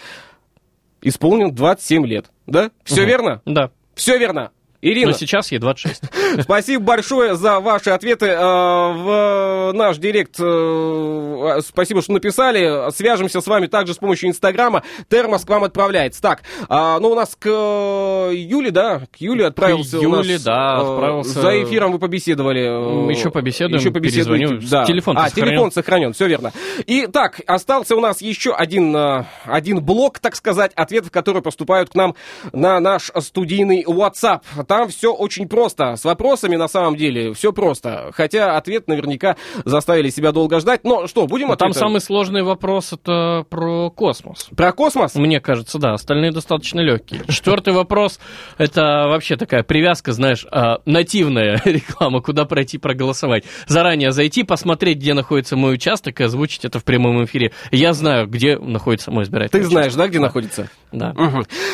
[1.02, 2.26] исполнен 27 лет.
[2.48, 2.72] Да?
[2.84, 3.42] Все верно?
[3.46, 3.72] Да.
[3.96, 4.52] Все верно.
[4.82, 6.04] Ирина, Но сейчас ей 26.
[6.44, 10.36] спасибо большое за ваши ответы э, в наш директ.
[10.40, 12.92] э, Спасибо, что написали.
[12.92, 14.84] Свяжемся с вами также с помощью Инстаграма.
[15.10, 16.22] Термос к вам отправляется.
[16.22, 19.98] Так, а, ну у нас к э, Юле, да, к Юле отправился.
[20.00, 21.42] у Юле, да, э, отправился.
[21.42, 23.08] За эфиром вы побеседовали.
[23.10, 24.60] э, Еще побеседуем, Еще перезвоню.
[24.70, 24.86] Да.
[24.86, 25.50] Телефон-то а, сохранен.
[25.50, 26.52] телефон сохранен, все верно.
[26.86, 31.90] И так, остался у нас еще один, э, один блок, так сказать, ответов, которые поступают
[31.90, 32.16] к нам
[32.54, 34.42] на наш студийный WhatsApp.
[34.68, 35.96] Там все очень просто.
[35.96, 38.12] С вопросами на самом деле все просто.
[38.14, 40.84] Хотя ответ наверняка заставили себя долго ждать.
[40.84, 44.50] Но что, будем Но Там самый сложный вопрос это про космос.
[44.56, 45.16] Про космос?
[45.16, 47.22] Мне кажется, да, остальные достаточно легкие.
[47.28, 48.20] Четвертый вопрос
[48.58, 53.46] это вообще такая привязка, знаешь, а, нативная реклама, куда пройти проголосовать.
[53.68, 57.52] Заранее зайти, посмотреть, где находится мой участок и озвучить это в прямом эфире.
[57.72, 60.70] Я знаю, где находится мой избирательный Ты знаешь, да, где находится?
[60.92, 61.14] Да.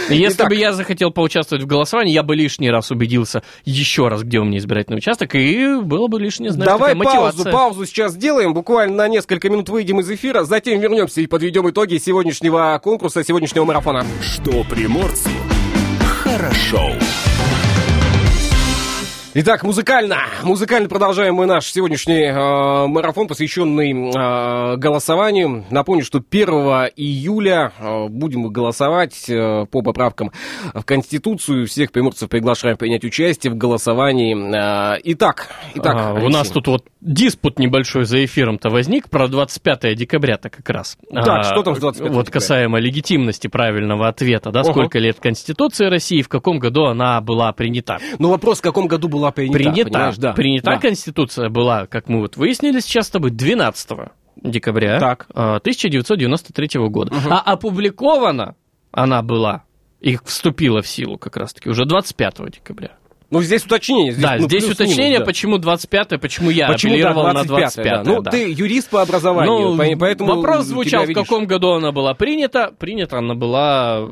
[0.10, 0.50] И Если Итак.
[0.50, 4.44] бы я захотел поучаствовать в голосовании, я бы лишний раз убедился еще раз, где у
[4.44, 7.54] меня избирательный участок, и было бы лишнее, знаешь, Давай такая паузу, мотивация.
[7.54, 11.98] паузу сейчас сделаем, буквально на несколько минут выйдем из эфира, затем вернемся и подведем итоги
[11.98, 14.06] сегодняшнего конкурса, сегодняшнего марафона.
[14.22, 15.30] Что приморцу
[16.24, 16.92] хорошо.
[19.36, 20.18] Итак, музыкально.
[20.44, 25.66] Музыкально продолжаем мы наш сегодняшний э, марафон, посвященный э, голосованию.
[25.72, 26.50] Напомню, что 1
[26.96, 30.32] июля э, будем голосовать э, по поправкам
[30.76, 31.66] в Конституцию.
[31.66, 34.36] Всех приморцев приглашаем принять участие в голосовании.
[34.96, 39.96] Э, итак, итак А, у нас тут вот диспут небольшой за эфиром-то возник про 25
[39.96, 40.96] декабря-то как раз.
[41.12, 42.32] Так, А, что там с 25 Вот декабря?
[42.34, 44.70] касаемо легитимности правильного ответа, да, Ого.
[44.74, 47.98] сколько лет Конституции России, в каком году она была принята.
[48.20, 50.34] Ну, вопрос, в каком году была принята, принята, понимаешь, да.
[50.34, 50.78] принята Да.
[50.80, 55.28] Конституция была, как мы вот выяснили сейчас с тобой, 12 декабря Так.
[55.34, 57.14] а, 1993 года.
[57.30, 58.56] А опубликована
[58.92, 59.64] она была
[60.00, 62.92] и вступила в силу как раз-таки уже 25 декабря.
[63.34, 64.12] Ну, здесь уточнение.
[64.14, 65.26] Здесь, да, ну, здесь уточнение, да.
[65.26, 68.04] почему 25 почему я Почему, да, апеллировал на 25-е, 25 да.
[68.04, 68.32] Ну, да.
[68.32, 72.14] ты юрист по образованию, Ну, по- поэтому вопрос звучал, в видишь, каком году она была
[72.14, 72.72] принята.
[72.78, 74.08] Принята она была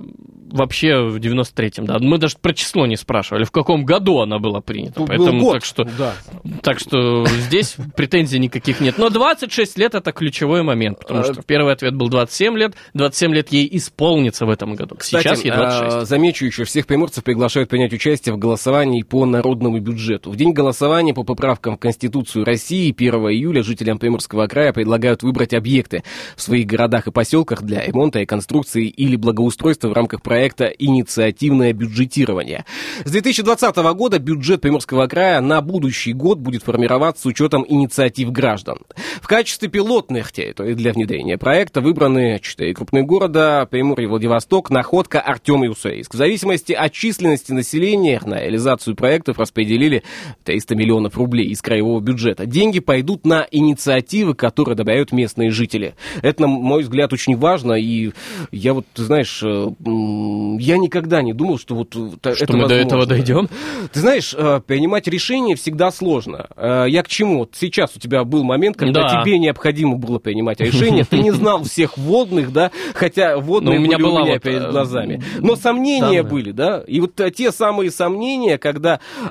[0.51, 1.97] вообще в 93-м, да.
[1.99, 4.99] Мы даже про число не спрашивали, в каком году она была принята.
[4.99, 6.13] Был Поэтому год, так что, да.
[6.61, 8.97] так что здесь претензий никаких нет.
[8.97, 13.33] Но 26 лет это ключевой момент, потому А, что первый ответ был 27 лет, 27
[13.33, 14.95] лет ей исполнится в этом году.
[14.97, 15.95] Кстати, Сейчас ей 26.
[15.95, 20.31] а, замечу еще, всех приморцев приглашают принять участие в голосовании по народному бюджету.
[20.31, 25.53] В день голосования по поправкам в Конституцию России 1 июля жителям Приморского края предлагают выбрать
[25.53, 26.05] объекты
[26.37, 31.73] в своих городах и поселках для ремонта и конструкции или благоустройства в рамках проекта «Инициативное
[31.73, 32.63] бюджетирование».
[33.03, 38.77] С 2020 года бюджет Приморского края на будущий год будет формироваться с учетом инициатив граждан.
[39.21, 45.65] В качестве пилотных территорий для внедрения проекта выбраны четыре крупных города Приморье, Владивосток, Находка, Артем
[45.65, 46.13] и Уссурийск.
[46.13, 50.03] В зависимости от численности населения на реализацию проектов распределили
[50.45, 52.45] 300 миллионов рублей из краевого бюджета.
[52.45, 55.95] Деньги пойдут на инициативы, которые добавляют местные жители.
[56.21, 58.11] Это, на мой взгляд, очень важно, и
[58.51, 59.67] я вот, ты знаешь, э,
[60.59, 62.85] я никогда не думал, что вот э, Что это мы до возможно.
[62.87, 63.49] этого дойдем?
[63.91, 66.47] Ты знаешь, э, принимать решения всегда сложно.
[66.57, 67.39] Я к чему?
[67.39, 69.21] Вот сейчас у тебя был момент, когда Да.
[69.23, 73.85] тебе необходимо было принимать решение, ты не знал всех водных, да, хотя водные Ну, у
[73.85, 75.21] меня были у меня перед глазами.
[75.39, 78.80] Но сомнения были, да, и вот те самые сомнения, когда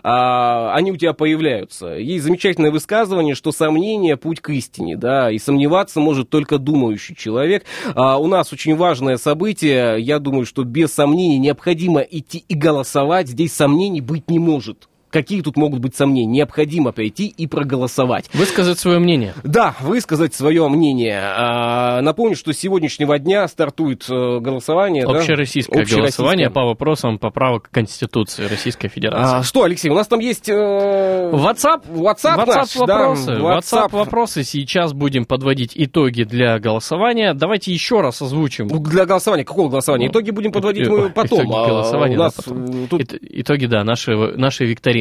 [0.03, 1.95] а, они у тебя появляются.
[1.95, 7.65] Есть замечательное высказывание, что сомнение– путь к истине, да, и сомневаться может только думающий человек.
[7.95, 13.29] А, у нас очень важное событие, я думаю, что без сомнений необходимо идти и голосовать,
[13.29, 14.90] здесь сомнений быть не может.
[15.11, 16.27] Какие тут могут быть сомнения?
[16.31, 18.31] Необходимо пойти и проголосовать.
[18.35, 19.35] Высказать свое мнение.
[19.45, 21.21] Да, высказать свое мнение.
[21.23, 25.07] А, напомню, что с сегодняшнего дня стартует э, голосование.
[25.07, 25.19] да?
[25.19, 26.01] Общероссийское Общероссийское.
[26.25, 29.39] голосование по вопросам поправок Конституции Российской Федерации.
[29.39, 30.49] А, что, Алексей, у нас там есть...
[30.49, 33.31] э, WhatsApp, WhatsApp наш, да, вопросы.
[33.33, 33.59] WhatsApp.
[33.61, 34.45] WhatsApp вопросы.
[34.45, 37.35] Сейчас будем подводить итоги для голосования.
[37.35, 38.69] Давайте еще раз озвучим.
[38.69, 39.45] Ну, Для голосования.
[39.45, 40.07] Какого голосования?
[40.07, 41.41] Ну, Итоги будем подводить мы потом.
[41.41, 42.65] итоги А, голосования, у да, нас потом.
[42.65, 45.00] э, тут Ит- Итоги, да, нашей викторины.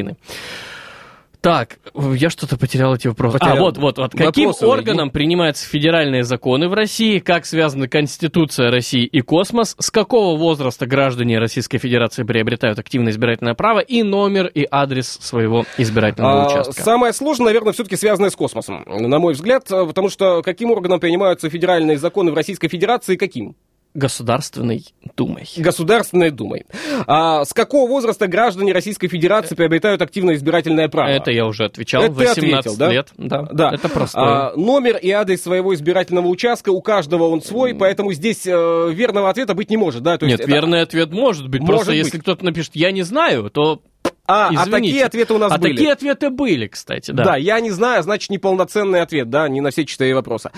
[1.42, 3.38] Так, я что-то потерял эти вопросы.
[3.38, 3.60] А, Потерял.
[3.60, 4.12] вот, вот, вот.
[4.12, 7.20] Каким Вопросы органом принимаются федеральные законы в России?
[7.20, 9.76] Как связаны Конституция России и космос?
[9.80, 13.80] С какого возраста граждане Российской Федерации приобретают активное избирательное право?
[13.80, 16.84] И номер и адрес своего избирательного А, участка.
[16.84, 21.00] Самое сложное, наверное, все-таки связанное с космосом, на мой взгляд, э, потому что каким органом
[21.00, 23.56] принимаются федеральные законы в Российской Федерации, каким?
[23.96, 24.86] Государственной
[25.18, 25.50] Думой.
[25.58, 26.66] Государственной Думой.
[27.08, 31.10] А с какого возраста граждане Российской Федерации приобретают активное избирательное право?
[31.10, 32.04] Это я уже отвечал.
[32.04, 32.92] Это ты 18 ответил, да?
[32.92, 33.08] лет.
[33.18, 33.48] Да.
[33.52, 33.72] Да.
[33.74, 34.24] Это простое.
[34.24, 39.30] А, номер и адрес своего избирательного участка у каждого он свой, поэтому здесь э, верного
[39.30, 40.18] ответа быть не может, да?
[40.18, 41.62] То есть Нет, это- верный ответ может быть.
[41.62, 41.98] Может Просто быть.
[42.06, 43.82] если кто-то напишет «я не знаю», то
[44.30, 45.74] А, а такие ответы у нас а были.
[45.74, 47.24] такие ответы были, кстати, да.
[47.24, 47.36] Да.
[47.36, 50.52] я не знаю, значит, неполноценный ответ, да, не на все четыре вопроса.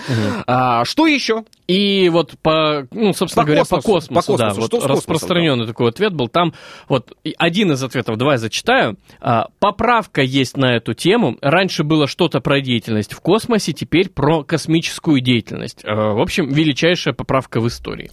[0.46, 1.44] А, что еще?
[1.66, 4.60] И вот по, ну, собственно По говоря, космосу, по космосу, по да, космосу.
[4.60, 6.28] вот Что космосом распространенный такой ответ был.
[6.28, 6.52] Там
[6.86, 8.98] вот один из ответов, давай зачитаю.
[9.20, 11.38] А, поправка есть на эту тему.
[11.40, 15.82] Раньше было что-то про деятельность в космосе, теперь про космическую деятельность.
[15.84, 18.10] А, в общем, величайшая поправка в истории.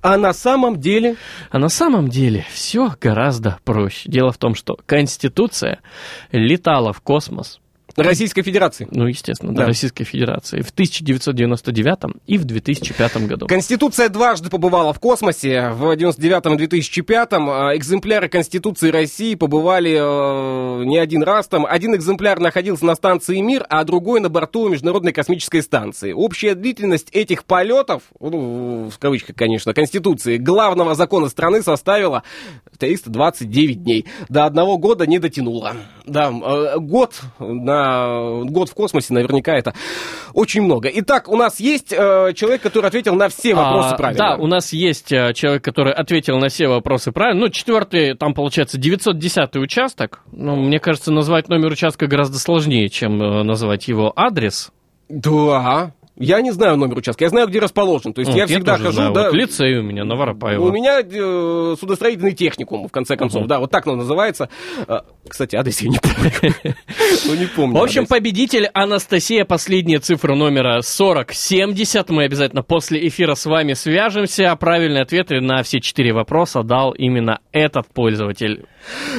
[0.00, 1.16] А на самом деле...
[1.50, 4.08] А на самом деле все гораздо проще.
[4.08, 5.80] Дело в том, что Конституция
[6.32, 7.61] летала в космос,
[7.96, 8.88] Российской Федерации.
[8.90, 9.66] ну, естественно, да, Да.
[9.68, 13.46] Российской Федерации, в 1999 и в 2005 году.
[13.46, 17.28] Конституция дважды побывала в космосе, в 99 и 2005.
[17.32, 21.66] А, Экземпляры Конституции России побывали э, не один раз там.
[21.66, 26.12] Один экземпляр находился на станции «Мир», а другой на борту Международной космической станции.
[26.12, 32.22] Общая длительность этих полетов, ну, в кавычках, конечно, Конституции, главного закона страны составила
[32.78, 34.06] 329 дней.
[34.28, 35.74] До одного года не дотянула.
[36.06, 37.81] Да, э, год на
[38.44, 39.74] год в космосе наверняка это
[40.34, 40.88] очень много.
[40.92, 44.18] Итак, у нас есть э, человек, который ответил на все вопросы А, правильно.
[44.18, 47.42] Да, у нас есть э, человек, который ответил на все вопросы правильно.
[47.42, 50.20] Ну, четвертый, там получается 910 участок.
[50.32, 54.70] Ну, мне кажется, назвать номер участка гораздо сложнее, чем э, назвать его адрес.
[55.08, 55.92] Да.
[56.16, 58.12] Я не знаю номер участка, я знаю, где расположен.
[58.12, 59.12] То есть Ну, я всегда хожу, знаю.
[59.14, 59.24] да.
[59.24, 60.62] Вот лицей у меня, Новоропаево.
[60.66, 63.48] У меня э, судостроительный техникум, в конце концов, Мгм.
[63.48, 64.48] да, вот так оно называется.
[64.86, 66.54] Э, Кстати, адрес я не помню.
[67.26, 67.78] Ну, не помню.
[67.78, 72.10] В общем, победитель Анастасия, последняя цифра номера 4070.
[72.10, 74.54] Мы обязательно после эфира с вами свяжемся.
[74.56, 78.64] Правильные ответы на все четыре вопроса дал именно этот пользователь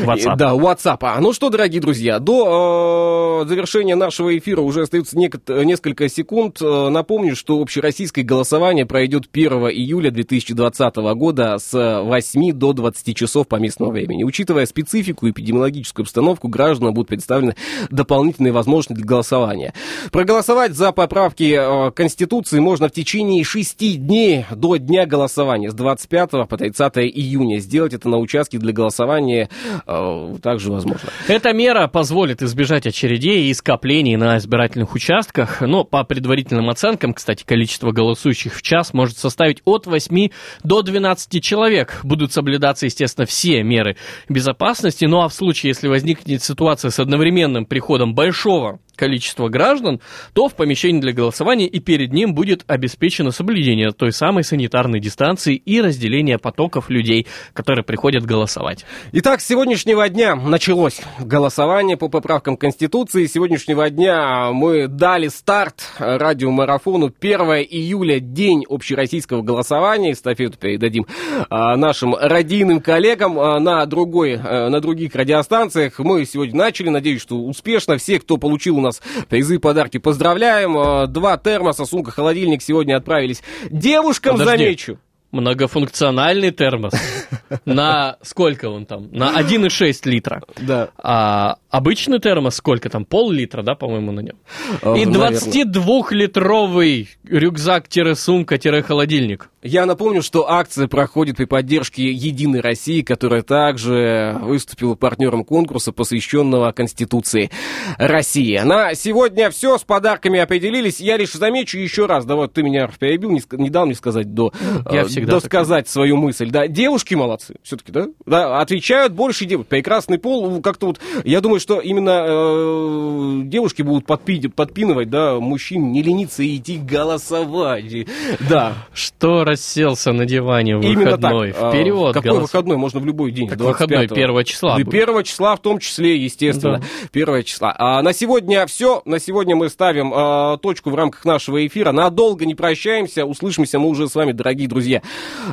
[0.03, 0.35] WhatsApp.
[0.35, 0.97] Да, WhatsApp.
[1.01, 6.57] А, Ну что, дорогие друзья, до э, завершения нашего эфира уже остается несколько секунд.
[6.61, 13.47] Э, Напомню, что общероссийское голосование пройдет 1 июля 2020 года с 8 до 20 часов
[13.47, 14.23] по местному времени.
[14.23, 17.55] Учитывая специфику и эпидемиологическую обстановку, гражданам будут представлены
[17.89, 19.73] дополнительные возможности для голосования.
[20.11, 26.47] Проголосовать за поправки э, Конституции можно в течение 6 дней до дня голосования с 25
[26.47, 27.59] по 30 июня.
[27.59, 29.49] Сделать это на участке для голосования
[29.85, 31.09] э, также возможно.
[31.27, 37.43] Эта мера позволит избежать очередей и скоплений на избирательных участках, но по предварительным оценкам, кстати,
[37.45, 40.29] количество голосующих в час может составить от 8
[40.63, 42.01] до 12 человек.
[42.03, 43.95] Будут соблюдаться, естественно, все меры
[44.27, 49.99] безопасности, ну а в случае, если возникнет ситуация с одновременным приходом большого количества граждан,
[50.33, 55.55] то в помещении для голосования и перед ним будет обеспечено соблюдение той самой санитарной дистанции
[55.55, 58.85] и разделение потоков людей, которые приходят голосовать.
[59.11, 63.25] Итак, с сегодняшнего дня началось голосование по поправкам Конституции.
[63.25, 67.39] С сегодняшнего дня мы дали старт радиомарафону 1
[67.69, 70.11] июля, день общероссийского голосования.
[70.11, 71.07] Эстафету передадим
[71.49, 75.99] а, нашим радийным коллегам а, на, другой, а, на других радиостанциях.
[75.99, 77.97] Мы сегодня начали, надеюсь, что успешно.
[77.97, 80.77] Все, кто получил нас призы подарки, поздравляем.
[80.77, 84.63] А, Два термоса, сумка, холодильник сегодня отправились девушкам, Подожди.
[84.65, 84.99] замечу.
[85.31, 86.93] Многофункциональный термос.
[87.65, 89.09] На сколько он там?
[89.11, 90.43] На 1,6 литра.
[90.57, 90.89] Да.
[90.97, 93.03] А, обычный термос сколько там?
[93.03, 94.35] Пол-литра, да, по-моему, на нем?
[94.83, 95.39] Э, И наверное.
[95.39, 99.49] 22-литровый рюкзак-сумка-холодильник.
[99.63, 106.71] Я напомню, что акция проходит при поддержке Единой России, которая также выступила партнером конкурса, посвященного
[106.73, 107.49] Конституции
[107.97, 108.59] России.
[108.59, 110.99] На сегодня все, с подарками определились.
[110.99, 114.33] Я лишь замечу еще раз, да вот ты меня перебил, не, не дал мне сказать
[114.33, 114.53] до,
[114.91, 116.51] Я э, всегда досказать свою мысль.
[116.51, 118.07] Да, девушки молодцы, все-таки, да?
[118.25, 118.59] да?
[118.59, 119.69] Отвечают больше девушек.
[119.69, 125.91] Прекрасный пол, как-то вот, я думаю, что именно э, девушки будут подпи- подпинывать, да, мужчин
[125.91, 128.07] не лениться и идти голосовать.
[128.49, 131.53] Да, Что расселся на диване в Именно выходной?
[131.53, 131.69] так.
[131.73, 132.77] Вперед, Какой голос- выходной?
[132.77, 133.47] Можно в любой день.
[133.49, 133.67] Так 25-го.
[133.69, 136.81] выходной, первого числа Да, первого числа в том числе, естественно.
[137.11, 137.73] Первого числа.
[137.77, 139.01] А на сегодня все.
[139.05, 141.91] На сегодня мы ставим а, точку в рамках нашего эфира.
[141.91, 143.25] Надолго не прощаемся.
[143.25, 145.01] Услышимся мы уже с вами, дорогие друзья.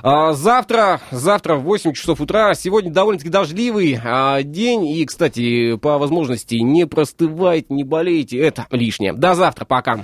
[0.03, 2.55] А, завтра, завтра в 8 часов утра.
[2.55, 4.87] Сегодня довольно-таки дождливый а, день.
[4.89, 8.39] И, кстати, по возможности не простывайте, не болейте.
[8.39, 9.13] Это лишнее.
[9.13, 9.65] До завтра.
[9.65, 10.01] Пока.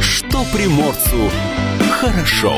[0.00, 1.30] Что приморцу
[1.90, 2.56] хорошо.